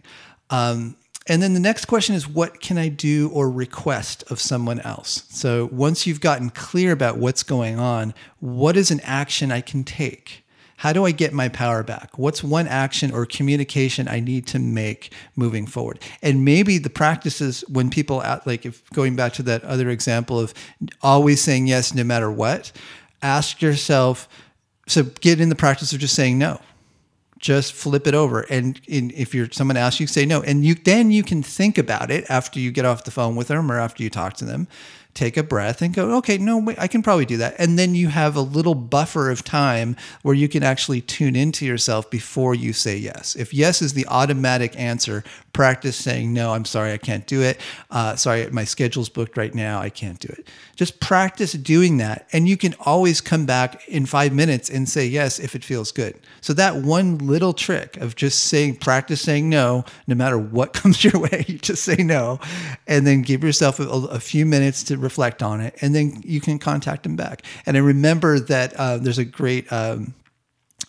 Um, 0.50 0.96
and 1.26 1.42
then 1.42 1.54
the 1.54 1.60
next 1.60 1.86
question 1.86 2.14
is 2.14 2.28
what 2.28 2.60
can 2.60 2.76
I 2.76 2.88
do 2.88 3.30
or 3.30 3.50
request 3.50 4.24
of 4.30 4.40
someone 4.40 4.80
else? 4.80 5.24
So 5.30 5.68
once 5.72 6.06
you've 6.06 6.20
gotten 6.20 6.50
clear 6.50 6.92
about 6.92 7.16
what's 7.16 7.42
going 7.42 7.78
on, 7.78 8.12
what 8.40 8.76
is 8.76 8.90
an 8.90 9.00
action 9.00 9.50
I 9.50 9.62
can 9.62 9.84
take? 9.84 10.44
How 10.78 10.92
do 10.92 11.06
I 11.06 11.12
get 11.12 11.32
my 11.32 11.48
power 11.48 11.82
back? 11.82 12.18
What's 12.18 12.44
one 12.44 12.66
action 12.68 13.10
or 13.10 13.24
communication 13.24 14.06
I 14.06 14.20
need 14.20 14.46
to 14.48 14.58
make 14.58 15.12
moving 15.34 15.66
forward? 15.66 15.98
And 16.20 16.44
maybe 16.44 16.76
the 16.76 16.90
practices 16.90 17.64
when 17.68 17.88
people 17.88 18.22
at 18.22 18.46
like 18.46 18.66
if 18.66 18.88
going 18.90 19.16
back 19.16 19.32
to 19.34 19.42
that 19.44 19.64
other 19.64 19.88
example 19.88 20.38
of 20.38 20.52
always 21.00 21.40
saying 21.40 21.68
yes 21.68 21.94
no 21.94 22.04
matter 22.04 22.30
what, 22.30 22.70
ask 23.22 23.62
yourself 23.62 24.28
so 24.86 25.04
get 25.20 25.40
in 25.40 25.48
the 25.48 25.54
practice 25.54 25.94
of 25.94 26.00
just 26.00 26.14
saying 26.14 26.38
no 26.38 26.60
just 27.44 27.74
flip 27.74 28.06
it 28.06 28.14
over. 28.14 28.40
And 28.48 28.80
if 28.86 29.34
you're 29.34 29.50
someone 29.52 29.76
asks 29.76 30.00
you 30.00 30.06
say 30.06 30.24
no. 30.24 30.40
And 30.40 30.64
you 30.64 30.74
then 30.74 31.10
you 31.10 31.22
can 31.22 31.42
think 31.42 31.76
about 31.76 32.10
it 32.10 32.24
after 32.30 32.58
you 32.58 32.72
get 32.72 32.86
off 32.86 33.04
the 33.04 33.10
phone 33.10 33.36
with 33.36 33.48
them 33.48 33.70
or 33.70 33.78
after 33.78 34.02
you 34.02 34.08
talk 34.08 34.32
to 34.38 34.46
them 34.46 34.66
take 35.14 35.36
a 35.36 35.42
breath 35.42 35.80
and 35.80 35.94
go, 35.94 36.16
okay, 36.16 36.38
no, 36.38 36.58
wait, 36.58 36.78
I 36.78 36.88
can 36.88 37.02
probably 37.02 37.24
do 37.24 37.36
that. 37.36 37.54
And 37.58 37.78
then 37.78 37.94
you 37.94 38.08
have 38.08 38.34
a 38.34 38.40
little 38.40 38.74
buffer 38.74 39.30
of 39.30 39.44
time 39.44 39.96
where 40.22 40.34
you 40.34 40.48
can 40.48 40.62
actually 40.64 41.00
tune 41.00 41.36
into 41.36 41.64
yourself 41.64 42.10
before 42.10 42.54
you 42.54 42.72
say 42.72 42.96
yes. 42.96 43.36
If 43.36 43.54
yes 43.54 43.80
is 43.80 43.92
the 43.92 44.06
automatic 44.08 44.78
answer, 44.78 45.22
practice 45.52 45.96
saying, 45.96 46.32
no, 46.32 46.52
I'm 46.52 46.64
sorry, 46.64 46.92
I 46.92 46.98
can't 46.98 47.26
do 47.26 47.40
it. 47.42 47.60
Uh, 47.90 48.16
sorry, 48.16 48.50
my 48.50 48.64
schedule's 48.64 49.08
booked 49.08 49.36
right 49.36 49.54
now. 49.54 49.80
I 49.80 49.88
can't 49.88 50.18
do 50.18 50.28
it. 50.28 50.48
Just 50.74 50.98
practice 50.98 51.52
doing 51.52 51.98
that. 51.98 52.26
And 52.32 52.48
you 52.48 52.56
can 52.56 52.74
always 52.80 53.20
come 53.20 53.46
back 53.46 53.88
in 53.88 54.06
five 54.06 54.32
minutes 54.32 54.68
and 54.68 54.88
say 54.88 55.06
yes 55.06 55.38
if 55.38 55.54
it 55.54 55.62
feels 55.62 55.92
good. 55.92 56.18
So 56.40 56.52
that 56.54 56.76
one 56.76 57.18
little 57.18 57.52
trick 57.52 57.96
of 57.98 58.16
just 58.16 58.46
saying, 58.46 58.76
practice 58.76 59.22
saying 59.22 59.48
no, 59.48 59.84
no 60.08 60.16
matter 60.16 60.36
what 60.36 60.72
comes 60.74 61.04
your 61.04 61.20
way, 61.20 61.44
you 61.46 61.58
just 61.58 61.84
say 61.84 61.96
no. 61.96 62.40
And 62.88 63.06
then 63.06 63.22
give 63.22 63.44
yourself 63.44 63.78
a, 63.78 63.84
a 63.84 64.18
few 64.18 64.44
minutes 64.44 64.82
to 64.84 64.98
reflect 65.04 65.42
on 65.42 65.60
it, 65.60 65.76
and 65.80 65.94
then 65.94 66.20
you 66.24 66.40
can 66.40 66.58
contact 66.58 67.04
them 67.04 67.14
back. 67.14 67.42
And 67.66 67.76
I 67.76 67.80
remember 67.80 68.40
that 68.40 68.74
uh, 68.74 68.96
there's 68.96 69.18
a 69.18 69.24
great, 69.24 69.72
um, 69.72 70.14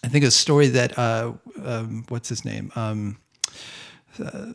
I 0.03 0.07
think, 0.07 0.25
a 0.25 0.31
story 0.31 0.67
that 0.69 0.97
uh, 0.97 1.33
um, 1.63 2.05
what's 2.09 2.29
his 2.29 2.43
name, 2.43 2.71
um, 2.75 3.17
uh, 4.23 4.53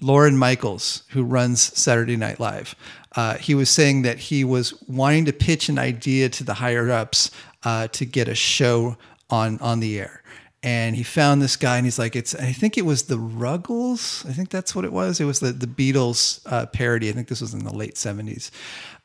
Lorne 0.00 0.36
Michaels, 0.36 1.04
who 1.10 1.22
runs 1.22 1.60
Saturday 1.78 2.16
Night 2.16 2.40
Live. 2.40 2.74
Uh, 3.14 3.34
he 3.34 3.54
was 3.54 3.70
saying 3.70 4.02
that 4.02 4.18
he 4.18 4.42
was 4.42 4.74
wanting 4.88 5.24
to 5.26 5.32
pitch 5.32 5.68
an 5.68 5.78
idea 5.78 6.28
to 6.30 6.42
the 6.42 6.54
higher 6.54 6.90
ups 6.90 7.30
uh, 7.62 7.86
to 7.88 8.04
get 8.04 8.26
a 8.26 8.34
show 8.34 8.96
on 9.30 9.58
on 9.60 9.80
the 9.80 10.00
air 10.00 10.23
and 10.64 10.96
he 10.96 11.02
found 11.02 11.42
this 11.42 11.56
guy 11.56 11.76
and 11.76 11.86
he's 11.86 11.98
like 11.98 12.16
it's 12.16 12.34
i 12.34 12.50
think 12.50 12.76
it 12.76 12.84
was 12.84 13.04
the 13.04 13.18
Rutles. 13.18 14.28
I 14.28 14.32
think 14.32 14.48
that's 14.48 14.74
what 14.74 14.84
it 14.84 14.92
was. 14.92 15.20
It 15.20 15.26
was 15.26 15.38
the, 15.38 15.52
the 15.52 15.66
beatles 15.66 16.40
uh, 16.46 16.66
parody. 16.66 17.08
I 17.10 17.12
think 17.12 17.28
this 17.28 17.40
was 17.40 17.54
in 17.54 17.62
the 17.62 17.74
late 17.74 17.94
70s 17.94 18.50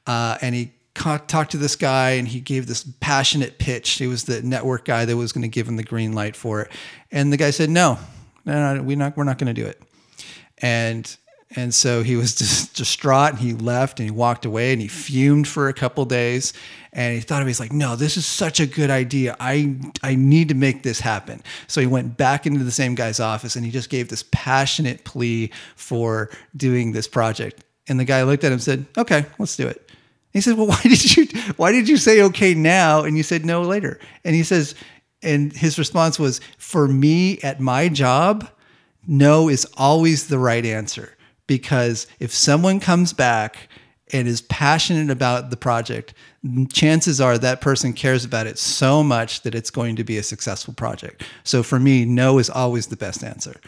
uh, 0.08 0.38
and 0.42 0.56
he 0.56 0.72
talked 0.96 1.52
to 1.52 1.58
this 1.58 1.76
guy 1.76 2.12
and 2.12 2.28
he 2.28 2.42
gave 2.42 2.68
this 2.68 2.84
passionate 3.00 3.58
pitch. 3.58 3.92
He 3.92 4.08
was 4.08 4.24
the 4.24 4.42
network 4.42 4.84
guy 4.84 5.06
that 5.06 5.16
was 5.16 5.32
going 5.32 5.44
to 5.44 5.48
give 5.48 5.68
him 5.68 5.78
the 5.78 5.84
green 5.84 6.12
light 6.12 6.36
for 6.36 6.62
it. 6.62 6.72
And 7.10 7.32
the 7.32 7.38
guy 7.38 7.52
said 7.52 7.70
no 7.70 8.00
no, 8.46 8.76
no 8.76 8.82
we're 8.82 8.98
not 8.98 9.18
we're 9.18 9.26
not 9.26 9.38
going 9.38 9.54
to 9.54 9.62
do 9.62 9.68
it. 9.68 9.82
And 10.58 11.16
and 11.56 11.74
so 11.74 12.04
he 12.04 12.16
was 12.16 12.36
just 12.38 12.76
distraught 12.76 13.32
and 13.32 13.40
he 13.40 13.54
left 13.54 14.00
and 14.00 14.08
he 14.08 14.12
walked 14.12 14.46
away 14.46 14.72
and 14.72 14.82
he 14.82 14.88
fumed 14.88 15.48
for 15.48 15.68
a 15.68 15.74
couple 15.74 16.06
days 16.06 16.54
and 16.92 17.14
he 17.14 17.22
thought 17.22 17.42
of 17.42 17.48
it. 17.48 17.52
He's 17.52 17.60
like, 17.60 17.72
no, 17.72 17.96
this 17.96 18.18
is 18.18 18.26
such 18.26 18.60
a 18.60 18.66
good 18.66 18.90
idea. 18.90 19.36
I 19.40 19.76
I 20.04 20.16
need 20.16 20.50
to 20.50 20.56
make 20.56 20.84
this 20.84 21.00
happen. 21.00 21.42
So 21.68 21.82
he 21.82 21.88
went 21.88 22.18
back 22.18 22.46
into 22.46 22.64
the 22.64 22.72
same 22.72 22.96
guy's 22.96 23.20
office 23.20 23.56
and 23.56 23.66
he 23.66 23.72
just 23.72 23.90
gave 23.90 24.10
this 24.10 24.24
passionate 24.32 25.04
plea 25.04 25.52
for 25.76 26.30
doing 26.56 26.92
this 26.92 27.08
project. 27.08 27.64
And 27.88 28.00
the 28.00 28.06
guy 28.06 28.24
looked 28.24 28.44
at 28.44 28.48
him 28.48 28.54
and 28.54 28.64
said, 28.64 28.86
okay, 28.98 29.26
let's 29.40 29.56
do 29.56 29.68
it. 29.68 29.90
he 30.32 30.42
said, 30.42 30.58
well, 30.58 30.68
why 30.68 30.82
did 30.84 31.18
you 31.18 31.28
why 31.58 31.72
did 31.72 31.90
you 31.90 31.98
say 31.98 32.22
okay 32.24 32.54
now 32.54 33.04
and 33.04 33.18
you 33.18 33.24
said 33.24 33.46
no 33.46 33.64
later? 33.64 34.00
And 34.24 34.36
he 34.36 34.44
says, 34.44 34.76
and 35.22 35.52
his 35.52 35.78
response 35.78 36.18
was, 36.18 36.40
for 36.58 36.88
me 36.88 37.40
at 37.40 37.60
my 37.60 37.90
job, 37.90 38.50
no 39.06 39.50
is 39.50 39.68
always 39.76 40.28
the 40.28 40.40
right 40.40 40.66
answer 40.66 41.16
because 41.50 42.06
if 42.20 42.32
someone 42.32 42.80
comes 42.80 43.12
back 43.12 43.70
and 44.14 44.28
is 44.28 44.42
passionate 44.44 45.10
about 45.10 45.50
the 45.50 45.58
project, 45.58 46.14
chances 46.72 47.20
are 47.20 47.40
that 47.40 47.60
person 47.60 47.92
cares 47.92 48.24
about 48.24 48.46
it 48.46 48.60
so 48.60 49.02
much 49.02 49.42
that 49.42 49.56
it's 49.56 49.72
going 49.72 49.96
to 49.96 50.04
be 50.04 50.20
a 50.20 50.24
successful 50.24 50.76
project. 50.76 51.24
So 51.44 51.64
for 51.64 51.80
me, 51.80 52.06
no 52.06 52.38
is 52.38 52.52
always 52.52 52.88
the 52.88 52.96
best 52.96 53.24
answer. 53.24 53.60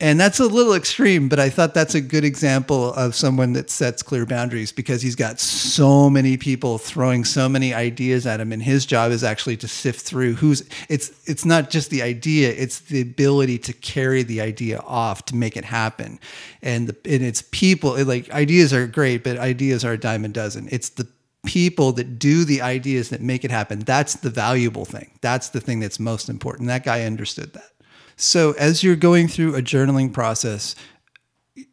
And 0.00 0.18
that's 0.18 0.40
a 0.40 0.46
little 0.46 0.74
extreme, 0.74 1.28
but 1.28 1.38
I 1.38 1.48
thought 1.48 1.72
that's 1.72 1.94
a 1.94 2.00
good 2.00 2.24
example 2.24 2.92
of 2.94 3.14
someone 3.14 3.52
that 3.52 3.70
sets 3.70 4.02
clear 4.02 4.26
boundaries 4.26 4.72
because 4.72 5.02
he's 5.02 5.14
got 5.14 5.38
so 5.38 6.10
many 6.10 6.36
people 6.36 6.78
throwing 6.78 7.24
so 7.24 7.48
many 7.48 7.72
ideas 7.72 8.26
at 8.26 8.40
him 8.40 8.50
and 8.50 8.60
his 8.60 8.86
job 8.86 9.12
is 9.12 9.22
actually 9.22 9.56
to 9.58 9.68
sift 9.68 10.00
through 10.00 10.34
who's 10.34 10.68
it's 10.88 11.12
it's 11.28 11.44
not 11.44 11.70
just 11.70 11.90
the 11.90 12.02
idea, 12.02 12.50
it's 12.50 12.80
the 12.80 13.02
ability 13.02 13.56
to 13.58 13.72
carry 13.72 14.24
the 14.24 14.40
idea 14.40 14.80
off 14.80 15.24
to 15.26 15.36
make 15.36 15.56
it 15.56 15.64
happen. 15.64 16.18
And 16.60 16.88
the, 16.88 16.96
and 17.14 17.22
it's 17.22 17.44
people 17.52 17.96
like 18.04 18.28
ideas 18.32 18.72
are 18.74 18.88
great, 18.88 19.22
but 19.22 19.38
ideas 19.38 19.84
are 19.84 19.92
a 19.92 19.98
dime 19.98 20.24
a 20.24 20.28
dozen. 20.28 20.68
It's 20.72 20.88
the 20.88 21.06
people 21.46 21.92
that 21.92 22.18
do 22.18 22.44
the 22.44 22.62
ideas 22.62 23.10
that 23.10 23.20
make 23.20 23.44
it 23.44 23.52
happen. 23.52 23.78
That's 23.80 24.14
the 24.14 24.30
valuable 24.30 24.86
thing. 24.86 25.12
That's 25.20 25.50
the 25.50 25.60
thing 25.60 25.78
that's 25.78 26.00
most 26.00 26.28
important. 26.28 26.66
That 26.66 26.84
guy 26.84 27.04
understood 27.04 27.52
that. 27.52 27.73
So, 28.16 28.52
as 28.52 28.82
you're 28.82 28.96
going 28.96 29.28
through 29.28 29.54
a 29.54 29.62
journaling 29.62 30.12
process, 30.12 30.74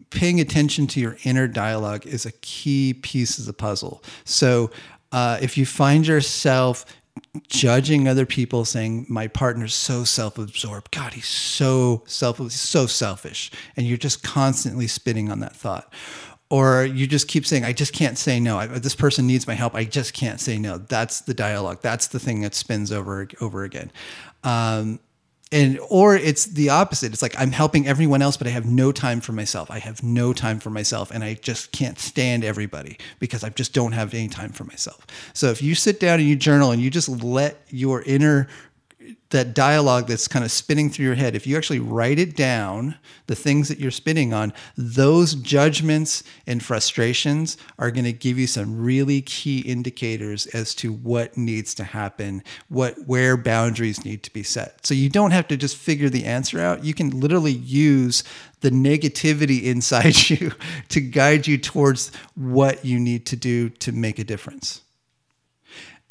paying 0.09 0.39
attention 0.39 0.87
to 0.87 0.99
your 0.99 1.17
inner 1.23 1.47
dialogue 1.47 2.05
is 2.05 2.25
a 2.25 2.31
key 2.41 2.93
piece 2.93 3.39
of 3.39 3.45
the 3.45 3.53
puzzle. 3.53 4.03
So, 4.25 4.71
uh, 5.11 5.37
if 5.41 5.57
you 5.57 5.65
find 5.65 6.05
yourself 6.05 6.85
judging 7.47 8.07
other 8.07 8.25
people, 8.25 8.65
saying, 8.65 9.05
"My 9.09 9.27
partner's 9.27 9.73
so 9.73 10.03
self-absorbed. 10.03 10.91
God, 10.91 11.13
he's 11.13 11.27
so 11.27 12.03
self, 12.05 12.51
so 12.51 12.85
selfish," 12.85 13.51
and 13.75 13.85
you're 13.85 13.97
just 13.97 14.23
constantly 14.23 14.87
spinning 14.87 15.29
on 15.31 15.39
that 15.39 15.55
thought, 15.55 15.93
or 16.49 16.85
you 16.85 17.07
just 17.07 17.27
keep 17.27 17.45
saying, 17.45 17.65
"I 17.65 17.73
just 17.73 17.93
can't 17.93 18.17
say 18.17 18.39
no. 18.39 18.57
I, 18.57 18.67
this 18.67 18.95
person 18.95 19.27
needs 19.27 19.47
my 19.47 19.53
help. 19.53 19.75
I 19.75 19.83
just 19.83 20.13
can't 20.13 20.39
say 20.39 20.57
no." 20.57 20.77
That's 20.77 21.21
the 21.21 21.33
dialogue. 21.33 21.79
That's 21.81 22.07
the 22.07 22.19
thing 22.19 22.41
that 22.41 22.55
spins 22.55 22.91
over 22.91 23.27
over 23.39 23.63
again. 23.63 23.91
Um, 24.43 24.99
and 25.51 25.79
or 25.89 26.15
it's 26.15 26.45
the 26.45 26.69
opposite. 26.69 27.13
It's 27.13 27.21
like 27.21 27.35
i'm 27.37 27.51
helping 27.51 27.87
everyone 27.87 28.21
else 28.21 28.37
but 28.37 28.47
i 28.47 28.51
have 28.51 28.65
no 28.65 28.91
time 28.91 29.21
for 29.21 29.33
myself. 29.33 29.69
I 29.69 29.79
have 29.79 30.03
no 30.03 30.33
time 30.33 30.59
for 30.59 30.69
myself 30.69 31.11
and 31.11 31.23
i 31.23 31.33
just 31.35 31.71
can't 31.71 31.99
stand 31.99 32.43
everybody 32.43 32.97
because 33.19 33.43
i 33.43 33.49
just 33.49 33.73
don't 33.73 33.91
have 33.91 34.13
any 34.13 34.27
time 34.27 34.51
for 34.51 34.63
myself. 34.63 35.05
So 35.33 35.47
if 35.47 35.61
you 35.61 35.75
sit 35.75 35.99
down 35.99 36.19
and 36.19 36.27
you 36.27 36.35
journal 36.35 36.71
and 36.71 36.81
you 36.81 36.89
just 36.89 37.09
let 37.09 37.61
your 37.69 38.01
inner 38.03 38.47
that 39.31 39.53
dialogue 39.53 40.07
that's 40.07 40.27
kind 40.27 40.43
of 40.43 40.51
spinning 40.51 40.89
through 40.89 41.05
your 41.05 41.15
head, 41.15 41.35
if 41.35 41.47
you 41.47 41.57
actually 41.57 41.79
write 41.79 42.19
it 42.19 42.35
down, 42.35 42.95
the 43.27 43.35
things 43.35 43.69
that 43.69 43.79
you're 43.79 43.91
spinning 43.91 44.33
on, 44.33 44.53
those 44.77 45.35
judgments 45.35 46.23
and 46.47 46.63
frustrations 46.63 47.57
are 47.79 47.91
going 47.91 48.05
to 48.05 48.13
give 48.13 48.37
you 48.37 48.47
some 48.47 48.81
really 48.81 49.21
key 49.21 49.59
indicators 49.59 50.47
as 50.47 50.75
to 50.75 50.91
what 50.91 51.37
needs 51.37 51.73
to 51.75 51.83
happen, 51.83 52.43
what 52.67 52.95
where 53.07 53.37
boundaries 53.37 54.03
need 54.03 54.21
to 54.23 54.33
be 54.33 54.43
set. 54.43 54.85
So 54.85 54.93
you 54.93 55.09
don't 55.09 55.31
have 55.31 55.47
to 55.47 55.57
just 55.57 55.77
figure 55.77 56.09
the 56.09 56.25
answer 56.25 56.59
out. 56.59 56.83
You 56.83 56.93
can 56.93 57.19
literally 57.19 57.53
use 57.53 58.23
the 58.59 58.69
negativity 58.69 59.63
inside 59.71 60.29
you 60.29 60.51
to 60.89 61.01
guide 61.01 61.47
you 61.47 61.57
towards 61.57 62.11
what 62.35 62.83
you 62.83 62.99
need 62.99 63.25
to 63.27 63.35
do 63.35 63.69
to 63.69 63.91
make 63.91 64.19
a 64.19 64.23
difference. 64.23 64.81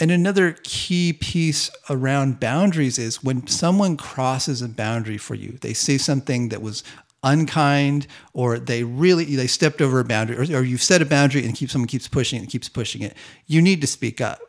And 0.00 0.10
another 0.10 0.56
key 0.62 1.12
piece 1.12 1.70
around 1.90 2.40
boundaries 2.40 2.98
is 2.98 3.22
when 3.22 3.46
someone 3.46 3.98
crosses 3.98 4.62
a 4.62 4.68
boundary 4.68 5.18
for 5.18 5.34
you, 5.34 5.58
they 5.60 5.74
say 5.74 5.98
something 5.98 6.48
that 6.48 6.62
was 6.62 6.82
unkind 7.22 8.06
or 8.32 8.58
they 8.58 8.82
really 8.82 9.36
they 9.36 9.46
stepped 9.46 9.82
over 9.82 10.00
a 10.00 10.04
boundary 10.04 10.36
or, 10.36 10.60
or 10.60 10.64
you've 10.64 10.82
set 10.82 11.02
a 11.02 11.04
boundary 11.04 11.44
and 11.44 11.54
keep 11.54 11.70
someone 11.70 11.86
keeps 11.86 12.08
pushing 12.08 12.42
it 12.42 12.48
keeps 12.48 12.66
pushing 12.66 13.02
it 13.02 13.14
you 13.46 13.60
need 13.60 13.82
to 13.82 13.86
speak 13.86 14.22
up. 14.22 14.40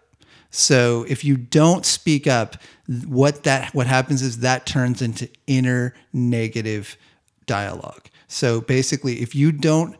So 0.51 1.05
if 1.09 1.25
you 1.25 1.35
don't 1.35 1.85
speak 1.85 2.27
up 2.27 2.55
what 3.05 3.43
that 3.43 3.75
what 3.75 3.87
happens 3.87 4.21
is 4.21 4.39
that 4.39 4.65
turns 4.65 5.01
into 5.01 5.27
inner 5.47 5.93
negative 6.13 6.95
dialogue. 7.45 8.07
So 8.29 8.61
basically 8.61 9.21
if 9.21 9.35
you 9.35 9.51
don't 9.51 9.97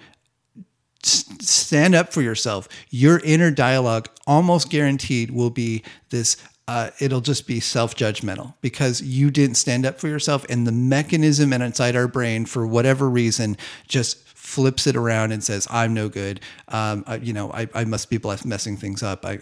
stand 1.03 1.95
up 1.95 2.13
for 2.13 2.21
yourself. 2.21 2.67
Your 2.89 3.19
inner 3.23 3.51
dialogue, 3.51 4.09
almost 4.27 4.69
guaranteed, 4.69 5.31
will 5.31 5.49
be 5.49 5.83
this. 6.09 6.37
Uh, 6.67 6.91
it'll 6.99 7.21
just 7.21 7.47
be 7.47 7.59
self-judgmental 7.59 8.53
because 8.61 9.01
you 9.01 9.31
didn't 9.31 9.55
stand 9.55 9.85
up 9.85 9.99
for 9.99 10.07
yourself, 10.07 10.45
and 10.49 10.65
the 10.65 10.71
mechanism 10.71 11.51
inside 11.53 11.95
our 11.95 12.07
brain, 12.07 12.45
for 12.45 12.65
whatever 12.65 13.09
reason, 13.09 13.57
just 13.87 14.25
flips 14.27 14.87
it 14.87 14.95
around 14.95 15.31
and 15.31 15.43
says, 15.43 15.67
"I'm 15.71 15.93
no 15.93 16.07
good. 16.07 16.39
Um, 16.67 17.03
I, 17.07 17.15
you 17.15 17.33
know, 17.33 17.51
I, 17.51 17.67
I 17.73 17.85
must 17.85 18.09
be 18.09 18.19
messing 18.45 18.77
things 18.77 19.03
up. 19.03 19.25
I, 19.25 19.39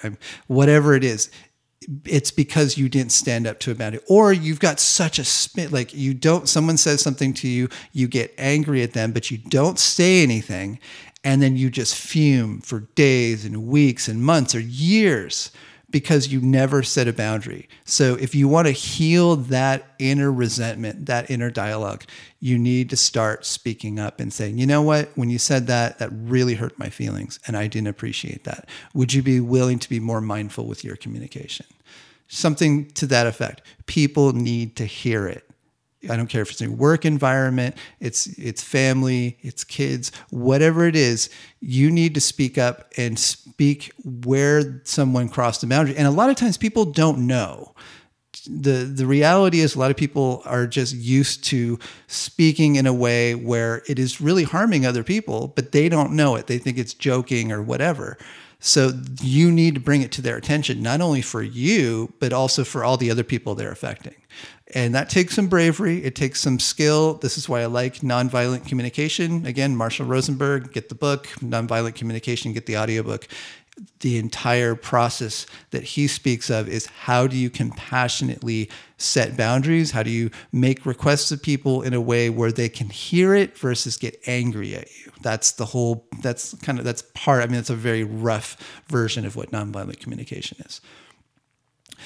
whatever 0.48 0.96
it 0.96 1.04
is." 1.04 1.30
it's 2.06 2.30
because 2.30 2.78
you 2.78 2.90
didn't 2.90 3.12
stand 3.12 3.48
up 3.48 3.60
to 3.60 3.72
a 3.72 3.76
boundary 3.76 4.02
or 4.10 4.34
you've 4.34 4.60
got 4.60 4.80
such 4.80 5.18
a 5.18 5.24
spit 5.24 5.72
like 5.72 5.94
you 5.94 6.14
don't 6.14 6.50
someone 6.50 6.76
says 6.76 7.02
something 7.02 7.34
to 7.34 7.48
you 7.48 7.70
you 7.94 8.08
get 8.08 8.34
angry 8.38 8.84
at 8.84 8.92
them 8.92 9.14
but 9.14 9.32
you 9.32 9.38
don't 9.38 9.80
say 9.80 10.22
anything 10.22 10.78
and 11.24 11.42
then 11.42 11.58
you 11.58 11.70
just 11.70 11.96
fume 11.96 12.62
for 12.62 12.82
days 12.96 13.46
and 13.46 13.68
weeks 13.68 14.08
and 14.08 14.24
months 14.24 14.56
or 14.56 14.60
years 14.60 15.52
because 15.92 16.28
you 16.28 16.40
never 16.40 16.84
set 16.84 17.08
a 17.08 17.14
boundary. 17.14 17.68
So 17.84 18.14
if 18.16 18.36
you 18.36 18.48
want 18.48 18.68
to 18.68 18.72
heal 18.72 19.36
that 19.36 19.88
inner 19.98 20.32
resentment, 20.32 21.08
that 21.08 21.32
inner 21.32 21.50
dialogue, 21.50 22.04
you 22.40 22.60
need 22.60 22.92
to 22.92 22.96
start 22.96 23.44
speaking 23.44 23.98
up 23.98 24.20
and 24.20 24.32
saying, 24.32 24.60
"You 24.60 24.68
know 24.68 24.84
what? 24.84 25.10
When 25.16 25.32
you 25.32 25.40
said 25.40 25.66
that, 25.68 25.98
that 25.98 26.12
really 26.14 26.56
hurt 26.56 26.78
my 26.78 26.90
feelings 26.90 27.40
and 27.48 27.58
I 27.58 27.66
didn't 27.68 27.88
appreciate 27.88 28.44
that. 28.44 28.70
Would 28.94 29.14
you 29.14 29.24
be 29.24 29.40
willing 29.40 29.80
to 29.80 29.90
be 29.90 30.00
more 30.00 30.22
mindful 30.22 30.68
with 30.68 30.84
your 30.84 30.96
communication?" 30.96 31.66
Something 32.28 32.86
to 32.92 33.08
that 33.08 33.26
effect. 33.26 33.64
People 33.88 34.34
need 34.34 34.76
to 34.76 34.86
hear 34.86 35.28
it. 35.28 35.49
I 36.08 36.16
don't 36.16 36.28
care 36.28 36.42
if 36.42 36.52
it's 36.52 36.62
a 36.62 36.70
work 36.70 37.04
environment, 37.04 37.76
it's 38.00 38.28
it's 38.38 38.64
family, 38.64 39.38
it's 39.42 39.64
kids, 39.64 40.12
whatever 40.30 40.86
it 40.86 40.96
is, 40.96 41.30
you 41.60 41.92
need 41.92 42.14
to 42.14 42.22
speak 42.22 42.58
up 42.58 42.92
and 42.96 43.20
speak 43.20 43.92
where 44.04 44.82
someone 44.86 45.28
crossed 45.28 45.62
the 45.62 45.68
boundary. 45.68 45.98
And 45.98 46.08
a 46.08 46.12
lot 46.12 46.30
of 46.30 46.38
times 46.38 46.58
people 46.58 46.86
don't 46.86 47.28
know. 47.28 47.74
The 48.48 48.86
the 48.86 49.06
reality 49.06 49.60
is 49.60 49.76
a 49.76 49.80
lot 49.80 49.92
of 49.92 49.98
people 49.98 50.42
are 50.46 50.68
just 50.68 50.96
used 50.96 51.44
to 51.46 51.78
speaking 52.08 52.76
in 52.76 52.88
a 52.88 52.94
way 52.94 53.36
where 53.36 53.84
it 53.88 54.00
is 54.00 54.22
really 54.22 54.44
harming 54.44 54.86
other 54.86 55.04
people, 55.04 55.52
but 55.54 55.74
they 55.74 55.90
don't 55.90 56.14
know 56.14 56.36
it. 56.36 56.48
They 56.48 56.60
think 56.60 56.78
it's 56.78 56.94
joking 56.94 57.52
or 57.52 57.62
whatever. 57.62 58.18
So 58.60 58.92
you 59.22 59.52
need 59.52 59.76
to 59.76 59.80
bring 59.80 60.02
it 60.02 60.12
to 60.14 60.22
their 60.22 60.36
attention, 60.36 60.82
not 60.82 61.00
only 61.00 61.22
for 61.22 61.42
you, 61.42 62.14
but 62.20 62.34
also 62.34 62.66
for 62.66 62.84
all 62.84 62.98
the 62.98 63.10
other 63.10 63.24
people 63.24 63.56
they're 63.56 63.72
affecting. 63.72 64.16
And 64.76 64.94
that 64.94 65.10
takes 65.10 65.36
some 65.36 65.48
bravery. 65.48 66.04
It 66.04 66.16
takes 66.16 66.42
some 66.42 66.60
skill. 66.60 67.16
This 67.16 67.38
is 67.38 67.50
why 67.50 67.62
I 67.62 67.66
like 67.66 67.96
nonviolent 68.02 68.68
communication. 68.68 69.46
Again, 69.46 69.76
Marshall 69.76 70.06
Rosenberg, 70.06 70.72
get 70.72 70.90
the 70.90 70.96
book, 70.96 71.28
Nonviolent 71.40 71.96
Communication, 71.96 72.54
get 72.54 72.68
the 72.68 72.78
audiobook. 72.78 73.28
The 74.02 74.18
entire 74.18 74.76
process 74.76 75.48
that 75.72 75.84
he 75.84 76.08
speaks 76.08 76.50
of 76.50 76.68
is 76.68 76.86
how 76.86 77.28
do 77.28 77.38
you 77.38 77.50
compassionately 77.50 78.70
set 78.98 79.38
boundaries? 79.38 79.92
How 79.92 80.04
do 80.04 80.12
you 80.12 80.30
make 80.52 80.86
requests 80.86 81.32
of 81.32 81.42
people 81.42 81.82
in 81.82 81.94
a 81.94 82.02
way 82.02 82.30
where 82.30 82.52
they 82.52 82.70
can 82.70 82.90
hear 82.90 83.34
it 83.34 83.58
versus 83.58 83.98
get 83.98 84.20
angry 84.28 84.76
at 84.76 84.88
you? 85.00 85.12
That's 85.22 85.54
the 85.54 85.66
whole, 85.66 86.06
that's 86.22 86.54
kind 86.56 86.78
of, 86.78 86.86
that's 86.86 87.04
part, 87.14 87.42
I 87.42 87.46
mean, 87.48 87.56
that's 87.56 87.70
a 87.70 87.76
very 87.76 88.04
rough 88.04 88.58
version 88.88 89.26
of 89.26 89.36
what 89.36 89.52
nonviolent 89.52 90.00
communication 90.00 90.58
is. 90.66 90.82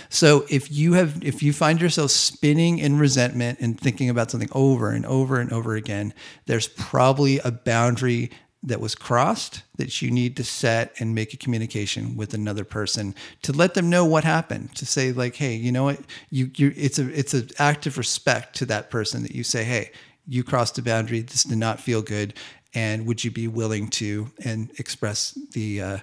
So 0.10 0.46
if 0.50 0.72
you 0.72 0.94
have 0.94 1.24
if 1.24 1.44
you 1.44 1.54
find 1.54 1.82
yourself 1.82 2.12
spinning 2.12 2.80
in 2.80 2.98
resentment 2.98 3.60
and 3.60 3.80
thinking 3.80 4.10
about 4.10 4.32
something 4.32 4.50
over 4.52 4.90
and 4.90 5.06
over 5.06 5.40
and 5.40 5.52
over 5.52 5.76
again, 5.76 6.14
there's 6.46 6.68
probably 6.68 7.40
a 7.40 7.52
boundary 7.52 8.32
that 8.66 8.80
was 8.80 8.96
crossed 8.96 9.64
that 9.76 10.02
you 10.02 10.10
need 10.10 10.38
to 10.38 10.44
set 10.44 10.94
and 11.00 11.14
make 11.14 11.34
a 11.34 11.38
communication 11.38 12.16
with 12.16 12.34
another 12.34 12.64
person 12.64 13.14
to 13.42 13.52
let 13.52 13.74
them 13.74 13.90
know 13.90 14.06
what 14.06 14.24
happened 14.24 14.74
to 14.74 14.86
say 14.86 15.12
like 15.12 15.36
hey 15.36 15.56
you 15.56 15.72
know 15.72 15.84
what? 15.84 16.00
You 16.30 16.50
you 16.56 16.74
it's 16.76 17.00
a 17.00 17.10
it's 17.18 17.34
an 17.34 17.50
act 17.60 17.86
of 17.86 17.98
respect 17.98 18.56
to 18.58 18.66
that 18.68 18.90
person 18.90 19.24
that 19.24 19.36
you 19.36 19.44
say 19.44 19.64
hey 19.64 19.92
you 20.28 20.44
crossed 20.44 20.78
a 20.78 20.82
boundary. 20.82 21.22
This 21.22 21.44
did 21.44 21.58
not 21.58 21.80
feel 21.80 22.02
good. 22.02 22.34
And 22.74 23.06
would 23.06 23.24
you 23.24 23.32
be 23.32 23.48
willing 23.48 23.90
to 23.90 24.32
and 24.44 24.72
express 24.80 25.38
the 25.52 25.82
uh, 25.82 25.98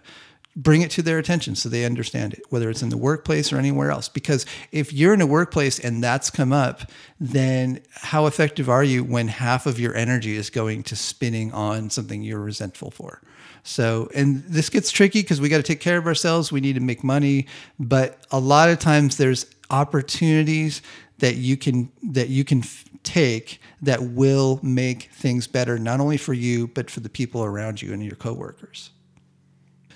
bring 0.56 0.82
it 0.82 0.90
to 0.90 1.02
their 1.02 1.18
attention 1.18 1.54
so 1.54 1.68
they 1.68 1.84
understand 1.84 2.34
it, 2.34 2.42
whether 2.50 2.68
it's 2.68 2.82
in 2.82 2.88
the 2.88 2.96
workplace 2.96 3.52
or 3.52 3.58
anywhere 3.58 3.90
else. 3.90 4.08
Because 4.08 4.44
if 4.72 4.92
you're 4.92 5.14
in 5.14 5.20
a 5.20 5.26
workplace 5.26 5.78
and 5.78 6.02
that's 6.02 6.30
come 6.30 6.52
up, 6.52 6.90
then 7.18 7.80
how 7.92 8.26
effective 8.26 8.68
are 8.68 8.84
you 8.84 9.04
when 9.04 9.28
half 9.28 9.66
of 9.66 9.78
your 9.78 9.94
energy 9.94 10.36
is 10.36 10.50
going 10.50 10.82
to 10.84 10.96
spinning 10.96 11.52
on 11.52 11.90
something 11.90 12.22
you're 12.22 12.40
resentful 12.40 12.90
for? 12.90 13.22
So, 13.62 14.10
and 14.14 14.42
this 14.44 14.70
gets 14.70 14.90
tricky 14.90 15.22
because 15.22 15.40
we 15.40 15.48
got 15.48 15.58
to 15.58 15.62
take 15.62 15.80
care 15.80 15.98
of 15.98 16.06
ourselves. 16.06 16.50
We 16.50 16.60
need 16.60 16.74
to 16.74 16.80
make 16.80 17.04
money, 17.04 17.46
but 17.78 18.24
a 18.30 18.40
lot 18.40 18.70
of 18.70 18.78
times 18.78 19.18
there's 19.18 19.46
opportunities 19.70 20.82
that 21.18 21.36
you 21.36 21.56
can 21.56 21.92
that 22.02 22.28
you 22.28 22.44
can 22.44 22.60
f- 22.60 22.84
take 23.02 23.60
that 23.82 24.02
will 24.02 24.58
make 24.62 25.04
things 25.12 25.46
better 25.46 25.78
not 25.78 26.00
only 26.00 26.16
for 26.16 26.32
you 26.32 26.66
but 26.68 26.90
for 26.90 27.00
the 27.00 27.08
people 27.08 27.44
around 27.44 27.80
you 27.80 27.92
and 27.92 28.02
your 28.02 28.16
coworkers. 28.16 28.90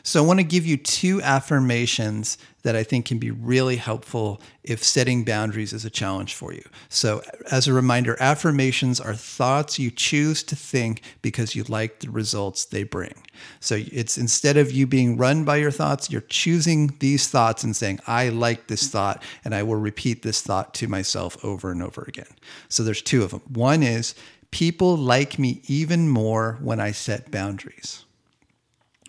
So 0.06 0.22
I 0.22 0.26
want 0.26 0.38
to 0.38 0.44
give 0.44 0.66
you 0.66 0.76
two 0.76 1.22
affirmations 1.22 2.36
that 2.62 2.76
I 2.76 2.82
think 2.82 3.06
can 3.06 3.18
be 3.18 3.30
really 3.30 3.76
helpful 3.76 4.38
if 4.62 4.84
setting 4.84 5.24
boundaries 5.24 5.72
is 5.72 5.86
a 5.86 5.90
challenge 5.90 6.34
for 6.34 6.52
you. 6.52 6.62
So, 6.90 7.22
as 7.50 7.66
a 7.66 7.72
reminder, 7.72 8.14
affirmations 8.20 9.00
are 9.00 9.14
thoughts 9.14 9.78
you 9.78 9.90
choose 9.90 10.42
to 10.44 10.56
think 10.56 11.00
because 11.22 11.54
you 11.54 11.64
like 11.64 12.00
the 12.00 12.10
results 12.10 12.66
they 12.66 12.82
bring. 12.82 13.14
So, 13.60 13.78
it's 13.80 14.18
instead 14.18 14.58
of 14.58 14.70
you 14.70 14.86
being 14.86 15.16
run 15.16 15.42
by 15.44 15.56
your 15.56 15.70
thoughts, 15.70 16.10
you're 16.10 16.20
choosing 16.20 16.94
these 16.98 17.28
thoughts 17.28 17.64
and 17.64 17.74
saying, 17.74 18.00
I 18.06 18.28
like 18.28 18.66
this 18.66 18.88
thought, 18.88 19.22
and 19.42 19.54
I 19.54 19.62
will 19.62 19.76
repeat 19.76 20.20
this 20.20 20.42
thought 20.42 20.74
to 20.74 20.86
myself 20.86 21.42
over 21.42 21.72
and 21.72 21.82
over 21.82 22.04
again. 22.06 22.34
So, 22.68 22.82
there's 22.82 23.02
two 23.02 23.22
of 23.22 23.30
them. 23.30 23.40
One 23.48 23.82
is, 23.82 24.14
people 24.50 24.98
like 24.98 25.38
me 25.38 25.62
even 25.66 26.10
more 26.10 26.58
when 26.60 26.78
I 26.78 26.90
set 26.90 27.30
boundaries. 27.30 28.03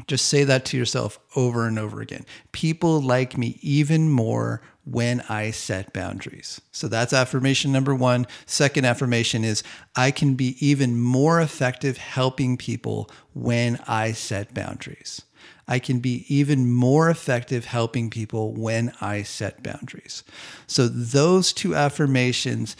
Just 0.08 0.27
say 0.27 0.43
that 0.43 0.65
to 0.65 0.77
yourself 0.77 1.19
over 1.36 1.65
and 1.65 1.79
over 1.79 2.01
again. 2.01 2.25
People 2.51 3.01
like 3.01 3.38
me 3.38 3.58
even 3.62 4.10
more 4.10 4.62
when 4.84 5.21
I 5.29 5.51
set 5.51 5.93
boundaries. 5.93 6.62
So 6.71 6.88
that's 6.88 7.13
affirmation 7.13 7.71
number 7.71 7.95
one. 7.95 8.27
Second 8.45 8.86
affirmation 8.86 9.43
is 9.43 9.63
I 9.95 10.12
can 10.12 10.36
be 10.36 10.58
even 10.65 10.99
more 10.99 11.41
effective 11.41 11.97
helping 11.97 12.58
people 12.58 13.10
when 13.34 13.79
I 13.88 14.12
set 14.12 14.53
boundaries. 14.53 15.23
I 15.67 15.79
can 15.79 15.99
be 15.99 16.25
even 16.27 16.71
more 16.71 17.10
effective 17.10 17.65
helping 17.65 18.10
people 18.10 18.53
when 18.53 18.93
I 19.01 19.23
set 19.23 19.63
boundaries. 19.63 20.23
So 20.67 20.88
those 20.88 21.51
two 21.51 21.73
affirmations 21.73 22.75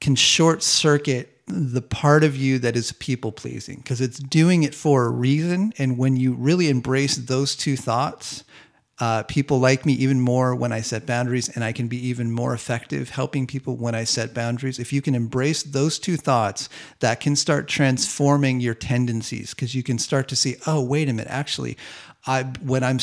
can 0.00 0.14
short 0.14 0.62
circuit 0.62 1.41
the 1.46 1.82
part 1.82 2.24
of 2.24 2.36
you 2.36 2.58
that 2.60 2.76
is 2.76 2.92
people 2.92 3.32
pleasing 3.32 3.76
because 3.78 4.00
it's 4.00 4.18
doing 4.18 4.62
it 4.62 4.74
for 4.74 5.06
a 5.06 5.10
reason. 5.10 5.72
And 5.78 5.98
when 5.98 6.16
you 6.16 6.34
really 6.34 6.68
embrace 6.68 7.16
those 7.16 7.56
two 7.56 7.76
thoughts, 7.76 8.44
uh, 9.00 9.24
people 9.24 9.58
like 9.58 9.84
me 9.84 9.94
even 9.94 10.20
more 10.20 10.54
when 10.54 10.70
I 10.70 10.80
set 10.80 11.06
boundaries, 11.06 11.48
and 11.48 11.64
I 11.64 11.72
can 11.72 11.88
be 11.88 11.96
even 12.06 12.30
more 12.30 12.54
effective 12.54 13.10
helping 13.10 13.48
people 13.48 13.76
when 13.76 13.96
I 13.96 14.04
set 14.04 14.32
boundaries. 14.32 14.78
If 14.78 14.92
you 14.92 15.02
can 15.02 15.16
embrace 15.16 15.64
those 15.64 15.98
two 15.98 16.16
thoughts, 16.16 16.68
that 17.00 17.18
can 17.18 17.34
start 17.34 17.66
transforming 17.66 18.60
your 18.60 18.74
tendencies 18.74 19.54
because 19.54 19.74
you 19.74 19.82
can 19.82 19.98
start 19.98 20.28
to 20.28 20.36
see, 20.36 20.54
oh, 20.68 20.80
wait 20.80 21.08
a 21.08 21.12
minute, 21.12 21.32
actually, 21.32 21.76
I 22.26 22.44
when 22.62 22.82
I'm 22.82 22.98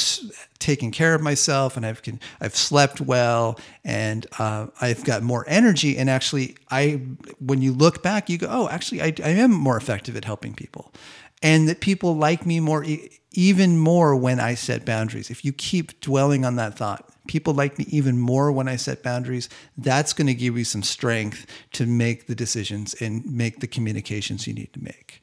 taking 0.59 0.91
care 0.91 1.13
of 1.13 1.21
myself 1.21 1.75
and 1.77 1.85
I've 1.85 2.01
can, 2.01 2.19
I've 2.39 2.55
slept 2.55 3.01
well 3.01 3.59
and 3.83 4.25
uh, 4.37 4.67
I've 4.79 5.03
got 5.03 5.23
more 5.23 5.45
energy 5.47 5.97
and 5.97 6.09
actually 6.09 6.55
I 6.71 7.01
when 7.39 7.61
you 7.61 7.73
look 7.73 8.01
back 8.01 8.29
you 8.29 8.37
go 8.37 8.47
oh 8.49 8.69
actually 8.69 9.01
I, 9.01 9.13
I 9.23 9.29
am 9.29 9.51
more 9.51 9.77
effective 9.77 10.15
at 10.15 10.25
helping 10.25 10.53
people 10.53 10.93
and 11.41 11.67
that 11.67 11.79
people 11.81 12.15
like 12.15 12.45
me 12.45 12.59
more 12.59 12.85
even 13.31 13.77
more 13.77 14.15
when 14.15 14.39
I 14.39 14.55
set 14.55 14.85
boundaries. 14.85 15.29
If 15.29 15.45
you 15.45 15.53
keep 15.53 16.01
dwelling 16.01 16.45
on 16.45 16.55
that 16.55 16.75
thought, 16.75 17.09
people 17.27 17.53
like 17.53 17.77
me 17.77 17.85
even 17.89 18.17
more 18.17 18.51
when 18.51 18.67
I 18.67 18.75
set 18.75 19.03
boundaries, 19.03 19.49
that's 19.77 20.13
going 20.13 20.27
to 20.27 20.33
give 20.33 20.57
you 20.57 20.63
some 20.63 20.83
strength 20.83 21.45
to 21.73 21.85
make 21.85 22.27
the 22.27 22.35
decisions 22.35 22.95
and 22.95 23.25
make 23.25 23.59
the 23.59 23.67
communications 23.67 24.47
you 24.47 24.53
need 24.53 24.73
to 24.73 24.83
make. 24.83 25.21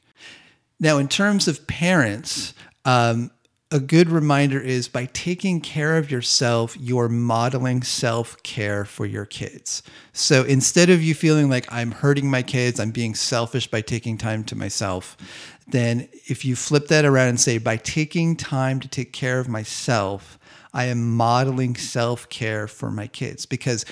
Now, 0.79 0.99
in 0.99 1.07
terms 1.07 1.47
of 1.47 1.67
parents, 1.67 2.53
um, 2.85 3.31
a 3.69 3.79
good 3.81 4.09
reminder 4.09 4.59
is 4.59 4.87
by 4.87 5.05
taking 5.07 5.59
care 5.59 5.97
of 5.97 6.09
yourself, 6.09 6.77
you're 6.79 7.09
modeling 7.09 7.83
self 7.83 8.41
care 8.43 8.85
for 8.85 9.05
your 9.05 9.25
kids. 9.25 9.83
So 10.13 10.43
instead 10.43 10.89
of 10.89 11.03
you 11.03 11.13
feeling 11.13 11.49
like 11.49 11.71
I'm 11.71 11.91
hurting 11.91 12.29
my 12.29 12.43
kids, 12.43 12.79
I'm 12.79 12.91
being 12.91 13.13
selfish 13.13 13.67
by 13.67 13.81
taking 13.81 14.17
time 14.17 14.45
to 14.45 14.55
myself, 14.55 15.17
then 15.67 16.07
if 16.27 16.45
you 16.45 16.55
flip 16.55 16.87
that 16.87 17.03
around 17.03 17.29
and 17.29 17.39
say, 17.39 17.57
by 17.57 17.75
taking 17.75 18.37
time 18.37 18.79
to 18.79 18.87
take 18.87 19.11
care 19.11 19.39
of 19.39 19.49
myself, 19.49 20.39
I 20.73 20.85
am 20.85 21.15
modeling 21.17 21.75
self 21.75 22.29
care 22.29 22.69
for 22.69 22.89
my 22.89 23.07
kids 23.07 23.45
because 23.45 23.83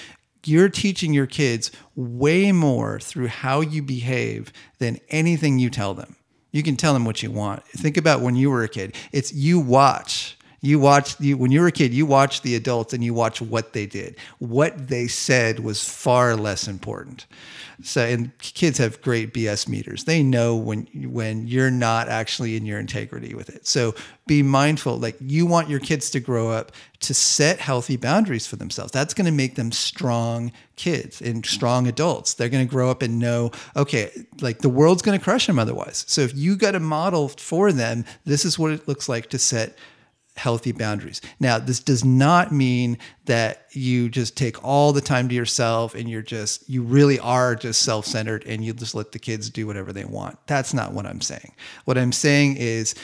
you're 0.46 0.70
teaching 0.70 1.14
your 1.14 1.28
kids 1.28 1.72
way 1.96 2.54
more 2.54 3.00
through 3.00 3.28
how 3.28 3.60
you 3.60 3.82
behave 3.82 4.54
than 4.80 5.00
anything 5.10 5.60
you 5.60 5.70
tell 5.70 5.94
them. 5.94 6.16
You 6.56 6.64
can 6.64 6.78
tell 6.78 6.94
them 6.94 7.04
what 7.04 7.22
you 7.22 7.32
want. 7.32 7.68
Think 7.68 7.98
about 7.98 8.22
when 8.22 8.38
you 8.38 8.50
were 8.50 8.64
a 8.64 8.70
kid. 8.70 8.96
It's 9.12 9.34
you 9.34 9.60
watch. 9.60 10.38
You 10.66 10.80
watch 10.80 11.20
you 11.20 11.38
when 11.38 11.52
you 11.52 11.62
were 11.62 11.68
a 11.68 11.72
kid, 11.72 11.94
you 11.94 12.06
watched 12.06 12.42
the 12.44 12.56
adults 12.56 12.94
and 12.94 13.04
you 13.04 13.14
watch 13.14 13.40
what 13.42 13.74
they 13.74 13.86
did. 13.86 14.16
What 14.40 14.88
they 14.88 15.08
said 15.08 15.60
was 15.60 15.88
far 15.88 16.36
less 16.36 16.68
important. 16.68 17.28
So 17.84 18.02
and 18.02 18.36
kids 18.40 18.78
have 18.80 19.02
great 19.02 19.34
BS 19.34 19.68
meters. 19.68 20.06
They 20.06 20.24
know 20.24 20.56
when 20.56 20.88
when 21.12 21.48
you're 21.48 21.70
not 21.70 22.10
actually 22.10 22.56
in 22.56 22.66
your 22.66 22.80
integrity 22.80 23.36
with 23.36 23.50
it. 23.50 23.68
So 23.68 23.94
be 24.26 24.42
mindful 24.42 24.98
like 24.98 25.18
you 25.20 25.46
want 25.46 25.70
your 25.70 25.80
kids 25.80 26.10
to 26.12 26.20
grow 26.20 26.50
up 26.50 26.72
to 27.02 27.14
set 27.14 27.60
healthy 27.60 27.96
boundaries 27.96 28.48
for 28.48 28.56
themselves. 28.56 28.92
That's 28.92 29.14
going 29.14 29.26
to 29.26 29.32
make 29.32 29.56
them 29.56 29.72
strong 29.72 30.52
kids 30.78 31.22
and 31.22 31.46
strong 31.46 31.88
adults. 31.88 32.34
They're 32.34 32.50
going 32.50 32.66
to 32.66 32.72
grow 32.72 32.90
up 32.90 33.04
and 33.04 33.20
know, 33.20 33.52
okay, 33.76 34.10
like 34.42 34.60
the 34.60 34.70
world's 34.70 35.04
going 35.04 35.18
to 35.18 35.24
crush 35.24 35.46
them 35.46 35.60
otherwise. 35.60 36.06
So 36.08 36.22
if 36.22 36.36
you 36.36 36.56
got 36.56 36.74
a 36.74 36.80
model 36.80 37.30
for 37.30 37.72
them, 37.72 38.06
this 38.24 38.46
is 38.46 38.58
what 38.58 38.72
it 38.72 38.88
looks 38.88 39.08
like 39.08 39.30
to 39.30 39.38
set 39.38 39.78
healthy 40.36 40.72
boundaries. 40.72 41.22
Now, 41.40 41.60
this 41.60 41.80
does 41.80 42.04
not 42.04 42.52
mean 42.52 42.98
that 43.26 43.68
you 43.72 44.10
just 44.10 44.36
take 44.36 44.64
all 44.64 44.92
the 44.94 45.02
time 45.02 45.30
to 45.30 45.36
yourself 45.36 45.96
and 45.96 46.10
you're 46.10 46.22
just, 46.22 46.70
you 46.70 46.82
really 46.84 47.20
are 47.20 47.56
just 47.56 47.82
self 47.82 48.06
centered 48.06 48.44
and 48.46 48.64
you 48.64 48.74
just 48.74 48.96
let 48.96 49.12
the 49.12 49.20
kids 49.20 49.50
do 49.50 49.66
whatever 49.66 49.94
they 49.94 50.06
want. 50.06 50.38
That's 50.48 50.74
not 50.74 50.94
what 50.94 51.06
I'm 51.06 51.22
saying. 51.22 51.54
What 51.86 51.98
I'm 51.98 52.12
saying 52.12 52.58
is 52.58 52.96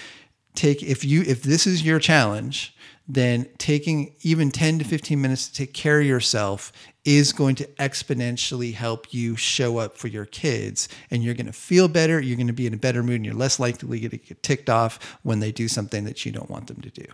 take, 0.56 0.84
if 0.84 1.06
you, 1.06 1.22
if 1.22 1.44
this 1.44 1.66
is 1.66 1.84
your 1.84 2.00
challenge, 2.00 2.76
then 3.08 3.48
taking 3.58 4.16
even 4.22 4.52
10 4.52 4.80
to 4.80 4.86
15 4.86 5.20
minutes 5.20 5.48
to 5.48 5.54
take 5.54 5.74
care 5.74 6.00
of 6.00 6.06
yourself 6.06 6.72
is 7.04 7.34
going 7.34 7.56
to 7.56 7.66
exponentially 7.80 8.74
help 8.74 9.14
you 9.14 9.36
show 9.36 9.78
up 9.80 9.98
for 9.98 10.08
your 10.08 10.26
kids. 10.26 10.88
And 11.10 11.24
you're 11.24 11.34
going 11.34 11.48
to 11.48 11.54
feel 11.54 11.88
better 11.88 12.20
you're 12.20 12.38
going 12.38 12.48
to 12.48 12.54
be 12.54 12.68
in 12.68 12.74
a 12.74 12.78
better 12.78 13.02
mood 13.02 13.16
and 13.16 13.26
you're 13.26 13.34
less 13.34 13.60
likely 13.60 14.00
to 14.02 14.18
get 14.18 14.44
ticked 14.44 14.70
off 14.70 15.18
when 15.24 15.40
they 15.40 15.52
do 15.52 15.68
something 15.68 16.04
that 16.06 16.26
you 16.26 16.32
don't 16.32 16.50
want 16.50 16.68
them 16.68 16.82
to 16.82 16.90
do. 16.90 17.06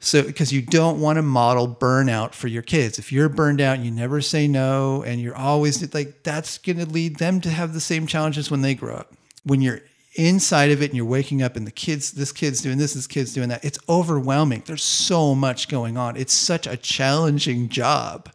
So 0.00 0.22
because 0.22 0.52
you 0.52 0.62
don't 0.62 1.00
want 1.00 1.16
to 1.16 1.22
model 1.22 1.68
burnout 1.68 2.32
for 2.32 2.48
your 2.48 2.62
kids. 2.62 2.98
If 2.98 3.12
you're 3.12 3.28
burned 3.28 3.60
out 3.60 3.80
you 3.80 3.90
never 3.90 4.20
say 4.20 4.48
no 4.48 5.02
and 5.02 5.20
you're 5.20 5.36
always 5.36 5.94
like 5.94 6.22
that's 6.22 6.58
going 6.58 6.78
to 6.78 6.86
lead 6.86 7.16
them 7.16 7.40
to 7.42 7.50
have 7.50 7.74
the 7.74 7.80
same 7.80 8.06
challenges 8.06 8.50
when 8.50 8.62
they 8.62 8.74
grow 8.74 8.94
up. 8.94 9.12
When 9.44 9.60
you're 9.60 9.80
inside 10.16 10.70
of 10.70 10.80
it 10.80 10.86
and 10.86 10.96
you're 10.96 11.04
waking 11.04 11.42
up 11.42 11.56
and 11.56 11.66
the 11.66 11.72
kids 11.72 12.12
this 12.12 12.30
kid's 12.30 12.60
doing 12.60 12.78
this 12.78 12.94
this 12.94 13.08
kid's 13.08 13.34
doing 13.34 13.50
that 13.50 13.64
it's 13.64 13.78
overwhelming. 13.88 14.62
There's 14.64 14.82
so 14.82 15.34
much 15.34 15.68
going 15.68 15.98
on. 15.98 16.16
It's 16.16 16.32
such 16.32 16.66
a 16.66 16.76
challenging 16.76 17.68
job 17.68 18.30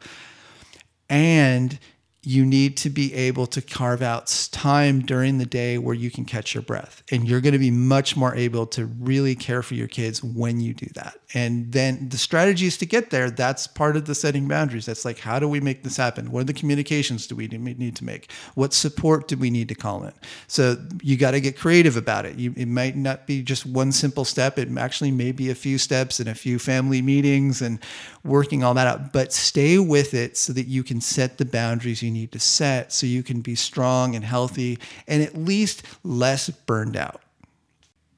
and 1.09 1.79
you 2.29 2.45
need 2.45 2.77
to 2.77 2.91
be 2.91 3.11
able 3.15 3.47
to 3.47 3.59
carve 3.59 4.03
out 4.03 4.49
time 4.51 4.99
during 4.99 5.39
the 5.39 5.47
day 5.47 5.79
where 5.79 5.95
you 5.95 6.11
can 6.11 6.25
catch 6.25 6.53
your 6.53 6.61
breath. 6.61 7.01
And 7.11 7.27
you're 7.27 7.41
going 7.41 7.53
to 7.53 7.59
be 7.59 7.71
much 7.71 8.15
more 8.15 8.35
able 8.35 8.67
to 8.67 8.85
really 8.85 9.33
care 9.33 9.63
for 9.63 9.73
your 9.73 9.87
kids 9.87 10.23
when 10.23 10.59
you 10.59 10.75
do 10.75 10.85
that. 10.93 11.15
And 11.33 11.71
then 11.71 12.09
the 12.09 12.19
strategies 12.19 12.77
to 12.77 12.85
get 12.85 13.09
there, 13.09 13.31
that's 13.31 13.65
part 13.65 13.95
of 13.95 14.05
the 14.05 14.13
setting 14.13 14.47
boundaries. 14.47 14.85
That's 14.85 15.05
like, 15.05 15.17
how 15.17 15.39
do 15.39 15.47
we 15.47 15.59
make 15.59 15.81
this 15.81 15.97
happen? 15.97 16.31
What 16.31 16.41
are 16.41 16.43
the 16.43 16.53
communications 16.53 17.25
do 17.25 17.35
we 17.35 17.47
need 17.47 17.95
to 17.95 18.03
make? 18.03 18.31
What 18.53 18.73
support 18.73 19.27
do 19.27 19.35
we 19.35 19.49
need 19.49 19.67
to 19.69 19.75
call 19.75 20.03
in? 20.03 20.13
So 20.47 20.77
you 21.01 21.17
got 21.17 21.31
to 21.31 21.41
get 21.41 21.57
creative 21.57 21.97
about 21.97 22.25
it. 22.25 22.35
You, 22.35 22.53
it 22.55 22.67
might 22.67 22.95
not 22.95 23.25
be 23.25 23.41
just 23.41 23.65
one 23.65 23.91
simple 23.91 24.25
step. 24.25 24.59
It 24.59 24.69
actually 24.77 25.11
may 25.11 25.31
be 25.31 25.49
a 25.49 25.55
few 25.55 25.79
steps 25.79 26.19
and 26.19 26.29
a 26.29 26.35
few 26.35 26.59
family 26.59 27.01
meetings 27.01 27.61
and 27.61 27.79
working 28.23 28.63
all 28.63 28.75
that 28.75 28.85
out. 28.85 29.13
But 29.13 29.33
stay 29.33 29.79
with 29.79 30.13
it 30.13 30.37
so 30.37 30.53
that 30.53 30.67
you 30.67 30.83
can 30.83 31.01
set 31.01 31.39
the 31.39 31.45
boundaries 31.45 32.03
you 32.03 32.11
need 32.11 32.18
to 32.27 32.39
set 32.39 32.91
so 32.91 33.05
you 33.05 33.23
can 33.23 33.41
be 33.41 33.55
strong 33.55 34.15
and 34.15 34.23
healthy 34.23 34.79
and 35.07 35.21
at 35.21 35.35
least 35.35 35.83
less 36.03 36.49
burned 36.49 36.97
out. 36.97 37.21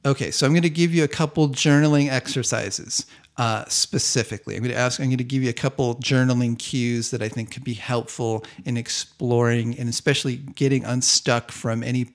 Okay, 0.03 0.31
so 0.31 0.45
I'm 0.45 0.53
going 0.53 0.63
to 0.63 0.69
give 0.69 0.93
you 0.95 1.03
a 1.03 1.07
couple 1.07 1.49
journaling 1.49 2.09
exercises 2.09 3.05
uh, 3.37 3.65
specifically. 3.67 4.55
I'm 4.55 4.63
going 4.63 4.73
to 4.73 4.79
ask, 4.79 4.99
I'm 4.99 5.07
going 5.07 5.17
to 5.17 5.23
give 5.23 5.43
you 5.43 5.49
a 5.49 5.53
couple 5.53 5.95
journaling 5.95 6.57
cues 6.57 7.11
that 7.11 7.21
I 7.21 7.29
think 7.29 7.51
could 7.51 7.63
be 7.63 7.73
helpful 7.73 8.43
in 8.65 8.77
exploring 8.77 9.77
and 9.77 9.87
especially 9.87 10.37
getting 10.37 10.83
unstuck 10.85 11.51
from 11.51 11.83
any 11.83 12.07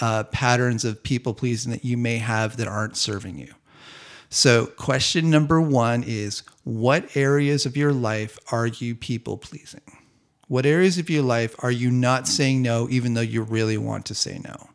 uh, 0.00 0.24
patterns 0.24 0.84
of 0.84 1.02
people 1.02 1.34
pleasing 1.34 1.72
that 1.72 1.84
you 1.84 1.96
may 1.96 2.18
have 2.18 2.56
that 2.56 2.68
aren't 2.68 2.96
serving 2.96 3.38
you. 3.38 3.54
So, 4.30 4.66
question 4.66 5.28
number 5.28 5.60
one 5.60 6.02
is 6.06 6.42
What 6.64 7.16
areas 7.16 7.66
of 7.66 7.76
your 7.76 7.92
life 7.92 8.38
are 8.50 8.66
you 8.66 8.94
people 8.94 9.36
pleasing? 9.36 9.82
What 10.52 10.66
areas 10.66 10.98
of 10.98 11.08
your 11.08 11.22
life 11.22 11.54
are 11.60 11.70
you 11.70 11.90
not 11.90 12.28
saying 12.28 12.60
no, 12.60 12.86
even 12.90 13.14
though 13.14 13.22
you 13.22 13.40
really 13.40 13.78
want 13.78 14.04
to 14.04 14.14
say 14.14 14.38
no? 14.44 14.68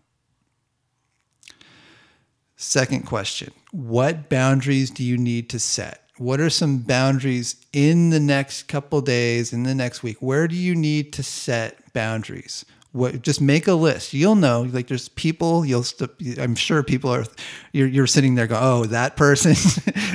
Second 2.55 3.05
question 3.05 3.53
What 3.69 4.27
boundaries 4.27 4.89
do 4.89 5.03
you 5.03 5.19
need 5.19 5.51
to 5.51 5.59
set? 5.59 6.01
What 6.17 6.39
are 6.39 6.49
some 6.49 6.79
boundaries 6.79 7.63
in 7.73 8.09
the 8.09 8.19
next 8.19 8.63
couple 8.63 9.01
days, 9.01 9.53
in 9.53 9.61
the 9.61 9.75
next 9.75 10.01
week? 10.01 10.17
Where 10.19 10.47
do 10.47 10.55
you 10.55 10.73
need 10.73 11.13
to 11.13 11.21
set 11.21 11.93
boundaries? 11.93 12.65
What, 12.91 13.21
just 13.21 13.39
make 13.39 13.67
a 13.67 13.73
list. 13.73 14.13
You'll 14.13 14.33
know. 14.33 14.63
Like 14.63 14.87
there's 14.87 15.09
people. 15.09 15.63
You'll. 15.63 15.83
St- 15.83 16.39
I'm 16.39 16.55
sure 16.55 16.81
people 16.81 17.13
are. 17.13 17.25
You're, 17.71 17.87
you're 17.87 18.07
sitting 18.07 18.33
there 18.33 18.47
go, 18.47 18.57
oh, 18.59 18.85
that 18.85 19.15
person, 19.15 19.53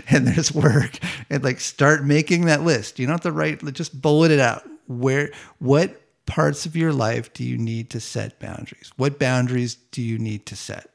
and 0.09 0.27
there's 0.27 0.53
work, 0.53 0.99
and 1.31 1.45
like 1.45 1.61
start 1.61 2.05
making 2.05 2.47
that 2.47 2.63
list. 2.63 2.99
You 2.99 3.07
don't 3.07 3.15
have 3.15 3.21
to 3.21 3.31
write. 3.31 3.63
Just 3.75 4.03
bullet 4.03 4.33
it 4.33 4.41
out 4.41 4.65
where 4.87 5.31
what 5.59 6.01
parts 6.27 6.67
of 6.67 6.77
your 6.77 6.93
life 6.93 7.33
do 7.33 7.45
you 7.45 7.59
need 7.59 7.91
to 7.91 8.01
set 8.01 8.39
boundaries? 8.39 8.93
What 8.97 9.19
boundaries 9.19 9.75
do 9.91 10.03
you 10.03 10.19
need 10.19 10.47
to 10.47 10.57
set? 10.57 10.91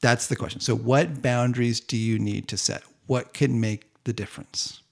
That's 0.00 0.26
the 0.26 0.36
question. 0.36 0.60
So, 0.60 0.74
what 0.74 1.22
boundaries 1.22 1.80
do 1.80 1.96
you 1.96 2.18
need 2.18 2.48
to 2.48 2.56
set? 2.56 2.82
What 3.06 3.32
can 3.32 3.60
make 3.60 3.92
the 4.04 4.12
difference? 4.12 4.82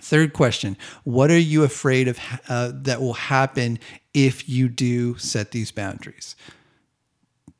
Third 0.00 0.32
question 0.32 0.76
What 1.04 1.30
are 1.30 1.38
you 1.38 1.64
afraid 1.64 2.08
of 2.08 2.18
uh, 2.48 2.72
that 2.74 3.00
will 3.00 3.14
happen 3.14 3.78
if 4.14 4.48
you 4.48 4.68
do 4.68 5.16
set 5.18 5.50
these 5.50 5.70
boundaries? 5.70 6.36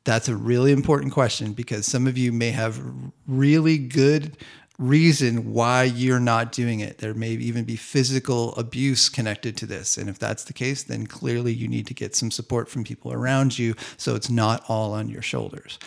That's 0.03 0.29
a 0.29 0.35
really 0.35 0.71
important 0.71 1.11
question 1.11 1.51
because 1.51 1.85
some 1.85 2.07
of 2.07 2.17
you 2.17 2.31
may 2.31 2.51
have 2.51 2.81
really 3.27 3.77
good 3.77 4.37
reason 4.77 5.53
why 5.53 5.83
you're 5.83 6.19
not 6.19 6.51
doing 6.51 6.79
it. 6.81 6.99
There 6.99 7.13
may 7.13 7.31
even 7.31 7.63
be 7.63 7.75
physical 7.75 8.53
abuse 8.55 9.09
connected 9.09 9.57
to 9.57 9.65
this. 9.65 9.97
And 9.97 10.07
if 10.09 10.19
that's 10.19 10.43
the 10.43 10.53
case, 10.53 10.83
then 10.83 11.07
clearly 11.07 11.51
you 11.51 11.67
need 11.67 11.87
to 11.87 11.93
get 11.93 12.15
some 12.15 12.29
support 12.29 12.69
from 12.69 12.83
people 12.83 13.11
around 13.11 13.57
you 13.57 13.73
so 13.97 14.15
it's 14.15 14.29
not 14.29 14.63
all 14.67 14.93
on 14.93 15.09
your 15.09 15.23
shoulders. 15.23 15.79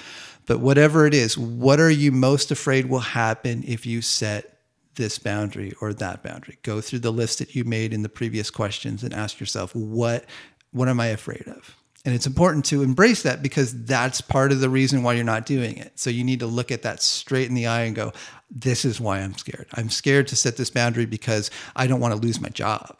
But 0.46 0.58
whatever 0.58 1.06
it 1.06 1.14
is, 1.14 1.38
what 1.38 1.78
are 1.78 1.90
you 1.90 2.10
most 2.10 2.50
afraid 2.50 2.86
will 2.86 2.98
happen 2.98 3.62
if 3.64 3.86
you 3.86 4.02
set 4.02 4.58
this 4.96 5.18
boundary 5.18 5.72
or 5.80 5.92
that 5.94 6.24
boundary? 6.24 6.58
Go 6.62 6.80
through 6.80 6.98
the 6.98 7.12
list 7.12 7.38
that 7.38 7.54
you 7.54 7.62
made 7.62 7.92
in 7.92 8.02
the 8.02 8.08
previous 8.08 8.50
questions 8.50 9.04
and 9.04 9.14
ask 9.14 9.38
yourself, 9.38 9.74
what 9.74 10.24
what 10.72 10.88
am 10.88 11.00
I 11.00 11.06
afraid 11.06 11.48
of? 11.48 11.76
And 12.04 12.14
it's 12.14 12.26
important 12.26 12.64
to 12.66 12.82
embrace 12.82 13.22
that 13.24 13.42
because 13.42 13.84
that's 13.84 14.22
part 14.22 14.52
of 14.52 14.60
the 14.60 14.70
reason 14.70 15.02
why 15.02 15.12
you're 15.12 15.24
not 15.24 15.44
doing 15.44 15.76
it. 15.76 15.98
So 15.98 16.08
you 16.08 16.24
need 16.24 16.40
to 16.40 16.46
look 16.46 16.70
at 16.70 16.82
that 16.82 17.02
straight 17.02 17.48
in 17.48 17.54
the 17.54 17.66
eye 17.66 17.82
and 17.82 17.94
go, 17.94 18.12
this 18.50 18.86
is 18.86 19.00
why 19.00 19.18
I'm 19.20 19.36
scared. 19.36 19.66
I'm 19.74 19.90
scared 19.90 20.26
to 20.28 20.36
set 20.36 20.56
this 20.56 20.70
boundary 20.70 21.04
because 21.04 21.50
I 21.76 21.86
don't 21.86 22.00
want 22.00 22.14
to 22.14 22.20
lose 22.20 22.40
my 22.40 22.48
job. 22.48 22.96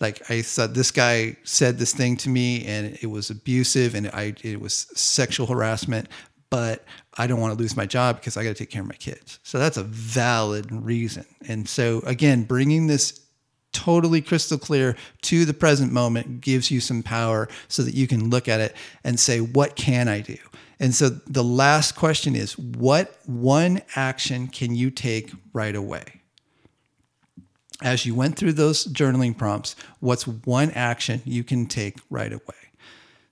Like 0.00 0.28
I 0.30 0.40
said, 0.40 0.74
this 0.74 0.90
guy 0.90 1.36
said 1.44 1.78
this 1.78 1.94
thing 1.94 2.16
to 2.18 2.28
me 2.28 2.66
and 2.66 2.98
it 3.00 3.06
was 3.06 3.30
abusive 3.30 3.94
and 3.94 4.08
I, 4.08 4.34
it 4.42 4.60
was 4.60 4.88
sexual 4.94 5.46
harassment, 5.46 6.08
but 6.50 6.84
I 7.18 7.28
don't 7.28 7.40
want 7.40 7.54
to 7.54 7.58
lose 7.58 7.76
my 7.76 7.86
job 7.86 8.16
because 8.16 8.36
I 8.36 8.42
got 8.42 8.50
to 8.50 8.54
take 8.54 8.70
care 8.70 8.82
of 8.82 8.88
my 8.88 8.96
kids. 8.96 9.38
So 9.44 9.58
that's 9.58 9.76
a 9.76 9.84
valid 9.84 10.72
reason. 10.72 11.24
And 11.46 11.68
so 11.68 12.00
again, 12.00 12.42
bringing 12.42 12.88
this 12.88 13.20
totally 13.72 14.20
crystal 14.20 14.58
clear 14.58 14.96
to 15.22 15.44
the 15.44 15.54
present 15.54 15.92
moment 15.92 16.40
gives 16.40 16.70
you 16.70 16.80
some 16.80 17.02
power 17.02 17.48
so 17.68 17.82
that 17.82 17.94
you 17.94 18.06
can 18.06 18.30
look 18.30 18.48
at 18.48 18.60
it 18.60 18.74
and 19.04 19.18
say, 19.18 19.40
what 19.40 19.76
can 19.76 20.08
I 20.08 20.20
do? 20.20 20.36
And 20.78 20.94
so 20.94 21.10
the 21.10 21.44
last 21.44 21.92
question 21.92 22.34
is, 22.34 22.58
what 22.58 23.18
one 23.26 23.82
action 23.94 24.48
can 24.48 24.74
you 24.74 24.90
take 24.90 25.30
right 25.52 25.76
away? 25.76 26.22
As 27.82 28.06
you 28.06 28.14
went 28.14 28.36
through 28.36 28.54
those 28.54 28.86
journaling 28.86 29.36
prompts, 29.36 29.76
what's 30.00 30.26
one 30.26 30.70
action 30.72 31.22
you 31.24 31.44
can 31.44 31.66
take 31.66 31.98
right 32.08 32.32
away? 32.32 32.69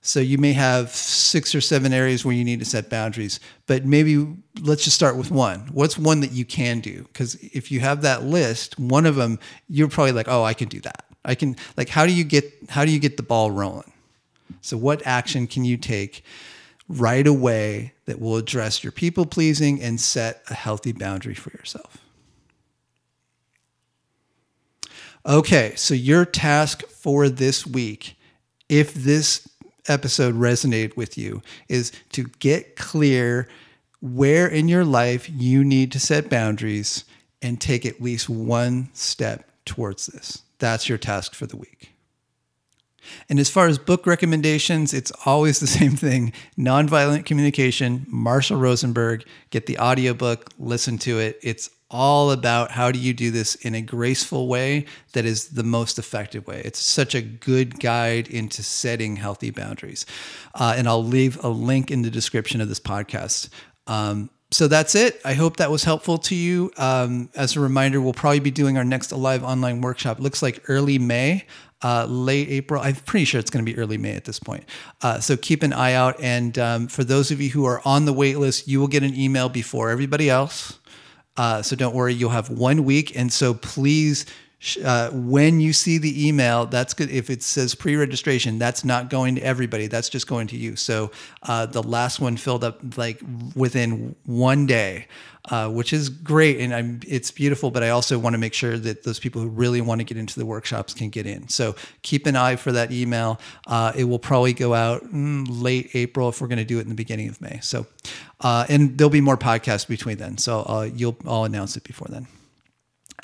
So 0.00 0.20
you 0.20 0.38
may 0.38 0.52
have 0.52 0.90
six 0.90 1.54
or 1.54 1.60
seven 1.60 1.92
areas 1.92 2.24
where 2.24 2.34
you 2.34 2.44
need 2.44 2.60
to 2.60 2.64
set 2.64 2.88
boundaries, 2.88 3.40
but 3.66 3.84
maybe 3.84 4.26
let's 4.60 4.84
just 4.84 4.96
start 4.96 5.16
with 5.16 5.30
one. 5.30 5.68
What's 5.72 5.98
one 5.98 6.20
that 6.20 6.32
you 6.32 6.44
can 6.44 6.80
do? 6.80 7.02
Because 7.02 7.34
if 7.34 7.70
you 7.72 7.80
have 7.80 8.02
that 8.02 8.22
list, 8.22 8.78
one 8.78 9.06
of 9.06 9.16
them, 9.16 9.38
you're 9.68 9.88
probably 9.88 10.12
like, 10.12 10.28
oh, 10.28 10.44
I 10.44 10.54
can 10.54 10.68
do 10.68 10.80
that. 10.80 11.04
I 11.24 11.34
can 11.34 11.56
like 11.76 11.88
how 11.88 12.06
do 12.06 12.12
you 12.12 12.24
get 12.24 12.52
how 12.70 12.84
do 12.84 12.90
you 12.90 12.98
get 12.98 13.16
the 13.16 13.22
ball 13.22 13.50
rolling? 13.50 13.92
So 14.60 14.76
what 14.76 15.06
action 15.06 15.46
can 15.46 15.64
you 15.64 15.76
take 15.76 16.24
right 16.88 17.26
away 17.26 17.92
that 18.06 18.18
will 18.18 18.36
address 18.36 18.82
your 18.82 18.92
people 18.92 19.26
pleasing 19.26 19.82
and 19.82 20.00
set 20.00 20.42
a 20.48 20.54
healthy 20.54 20.92
boundary 20.92 21.34
for 21.34 21.50
yourself? 21.50 21.98
Okay, 25.26 25.74
so 25.76 25.92
your 25.92 26.24
task 26.24 26.86
for 26.86 27.28
this 27.28 27.66
week, 27.66 28.16
if 28.68 28.94
this 28.94 29.46
episode 29.88 30.34
resonate 30.34 30.96
with 30.96 31.16
you 31.18 31.42
is 31.68 31.92
to 32.12 32.24
get 32.38 32.76
clear 32.76 33.48
where 34.00 34.46
in 34.46 34.68
your 34.68 34.84
life 34.84 35.28
you 35.28 35.64
need 35.64 35.92
to 35.92 36.00
set 36.00 36.30
boundaries 36.30 37.04
and 37.42 37.60
take 37.60 37.84
at 37.84 38.00
least 38.00 38.28
one 38.28 38.88
step 38.92 39.50
towards 39.64 40.06
this. 40.06 40.42
That's 40.58 40.88
your 40.88 40.98
task 40.98 41.34
for 41.34 41.46
the 41.46 41.56
week. 41.56 41.92
And 43.28 43.38
as 43.38 43.48
far 43.48 43.68
as 43.68 43.78
book 43.78 44.06
recommendations, 44.06 44.92
it's 44.92 45.12
always 45.24 45.60
the 45.60 45.66
same 45.78 45.96
thing 45.96 46.32
Nonviolent 46.58 47.26
Communication, 47.26 48.06
Marshall 48.08 48.58
Rosenberg. 48.58 49.24
Get 49.50 49.66
the 49.66 49.78
audiobook, 49.78 50.50
listen 50.58 50.98
to 50.98 51.18
it. 51.18 51.38
It's 51.42 51.70
all 51.90 52.30
about 52.30 52.70
how 52.72 52.92
do 52.92 52.98
you 52.98 53.14
do 53.14 53.30
this 53.30 53.54
in 53.56 53.74
a 53.74 53.80
graceful 53.80 54.46
way 54.46 54.84
that 55.12 55.24
is 55.24 55.48
the 55.48 55.62
most 55.62 55.98
effective 55.98 56.46
way. 56.46 56.60
It's 56.64 56.78
such 56.78 57.14
a 57.14 57.22
good 57.22 57.80
guide 57.80 58.28
into 58.28 58.62
setting 58.62 59.16
healthy 59.16 59.50
boundaries. 59.50 60.04
Uh, 60.54 60.74
and 60.76 60.86
I'll 60.86 61.04
leave 61.04 61.42
a 61.42 61.48
link 61.48 61.90
in 61.90 62.02
the 62.02 62.10
description 62.10 62.60
of 62.60 62.68
this 62.68 62.80
podcast. 62.80 63.48
Um, 63.86 64.30
so 64.50 64.66
that's 64.66 64.94
it. 64.94 65.20
I 65.24 65.34
hope 65.34 65.58
that 65.58 65.70
was 65.70 65.84
helpful 65.84 66.18
to 66.18 66.34
you. 66.34 66.70
Um, 66.78 67.28
as 67.34 67.56
a 67.56 67.60
reminder, 67.60 68.00
we'll 68.00 68.14
probably 68.14 68.40
be 68.40 68.50
doing 68.50 68.78
our 68.78 68.84
next 68.84 69.12
Alive 69.12 69.44
online 69.44 69.82
workshop. 69.82 70.20
Looks 70.20 70.42
like 70.42 70.62
early 70.68 70.98
May 70.98 71.44
uh, 71.82 72.06
late 72.06 72.48
April. 72.48 72.82
I'm 72.82 72.96
pretty 72.96 73.24
sure 73.24 73.38
it's 73.38 73.50
going 73.50 73.64
to 73.64 73.70
be 73.70 73.78
early 73.78 73.98
May 73.98 74.14
at 74.14 74.24
this 74.24 74.38
point. 74.38 74.64
Uh, 75.02 75.20
so 75.20 75.36
keep 75.36 75.62
an 75.62 75.72
eye 75.72 75.92
out. 75.92 76.20
And 76.20 76.58
um, 76.58 76.88
for 76.88 77.04
those 77.04 77.30
of 77.30 77.40
you 77.40 77.50
who 77.50 77.66
are 77.66 77.82
on 77.84 78.04
the 78.04 78.12
wait 78.12 78.38
list, 78.38 78.66
you 78.66 78.80
will 78.80 78.88
get 78.88 79.02
an 79.02 79.14
email 79.14 79.48
before 79.48 79.90
everybody 79.90 80.30
else. 80.30 80.77
Uh, 81.38 81.62
so 81.62 81.74
don't 81.76 81.94
worry, 81.94 82.12
you'll 82.12 82.30
have 82.30 82.50
one 82.50 82.84
week. 82.84 83.16
And 83.16 83.32
so 83.32 83.54
please 83.54 84.26
uh, 84.84 85.10
when 85.10 85.60
you 85.60 85.72
see 85.72 85.98
the 85.98 86.26
email, 86.26 86.66
that's 86.66 86.92
good. 86.92 87.10
If 87.10 87.30
it 87.30 87.42
says 87.44 87.76
pre-registration, 87.76 88.58
that's 88.58 88.84
not 88.84 89.08
going 89.08 89.36
to 89.36 89.40
everybody. 89.42 89.86
That's 89.86 90.08
just 90.08 90.26
going 90.26 90.48
to 90.48 90.56
you. 90.56 90.74
So 90.74 91.12
uh, 91.44 91.66
the 91.66 91.82
last 91.82 92.18
one 92.18 92.36
filled 92.36 92.64
up 92.64 92.80
like 92.98 93.22
within 93.54 94.16
one 94.24 94.66
day, 94.66 95.06
uh, 95.48 95.68
which 95.68 95.92
is 95.92 96.08
great 96.08 96.60
and 96.60 96.74
I'm, 96.74 97.00
it's 97.06 97.30
beautiful. 97.30 97.70
But 97.70 97.82
I 97.82 97.90
also 97.90 98.18
want 98.18 98.34
to 98.34 98.38
make 98.38 98.54
sure 98.54 98.78
that 98.78 99.02
those 99.02 99.18
people 99.18 99.42
who 99.42 99.48
really 99.48 99.80
want 99.80 100.00
to 100.00 100.04
get 100.04 100.16
into 100.16 100.38
the 100.38 100.46
workshops 100.46 100.94
can 100.94 101.08
get 101.10 101.26
in. 101.26 101.48
So 101.48 101.74
keep 102.02 102.26
an 102.26 102.36
eye 102.36 102.56
for 102.56 102.72
that 102.72 102.92
email. 102.92 103.40
Uh, 103.66 103.92
it 103.96 104.04
will 104.04 104.18
probably 104.18 104.52
go 104.52 104.74
out 104.74 105.04
mm, 105.04 105.46
late 105.48 105.90
April 105.94 106.28
if 106.28 106.40
we're 106.40 106.48
going 106.48 106.58
to 106.58 106.64
do 106.64 106.78
it 106.78 106.82
in 106.82 106.88
the 106.88 106.94
beginning 106.94 107.28
of 107.28 107.40
May. 107.40 107.60
So, 107.62 107.86
uh, 108.40 108.66
and 108.68 108.96
there'll 108.98 109.10
be 109.10 109.20
more 109.20 109.36
podcasts 109.36 109.86
between 109.86 110.18
then. 110.18 110.38
So 110.38 110.60
uh, 110.60 110.88
you'll 110.94 111.16
I'll 111.26 111.44
announce 111.44 111.76
it 111.76 111.84
before 111.84 112.08
then. 112.10 112.26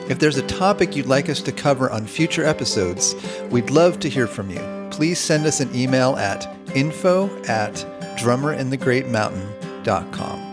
If 0.09 0.19
there's 0.19 0.37
a 0.37 0.47
topic 0.47 0.95
you'd 0.95 1.07
like 1.07 1.27
us 1.27 1.41
to 1.41 1.51
cover 1.51 1.91
on 1.91 2.07
future 2.07 2.45
episodes, 2.45 3.13
we'd 3.51 3.69
love 3.69 3.99
to 3.99 4.09
hear 4.09 4.27
from 4.27 4.49
you 4.49 4.77
please 4.97 5.19
send 5.19 5.45
us 5.45 5.59
an 5.59 5.69
email 5.75 6.15
at 6.15 6.47
info 6.75 7.29
at 7.43 7.75
drummerinthegreatmountain.com. 8.17 10.46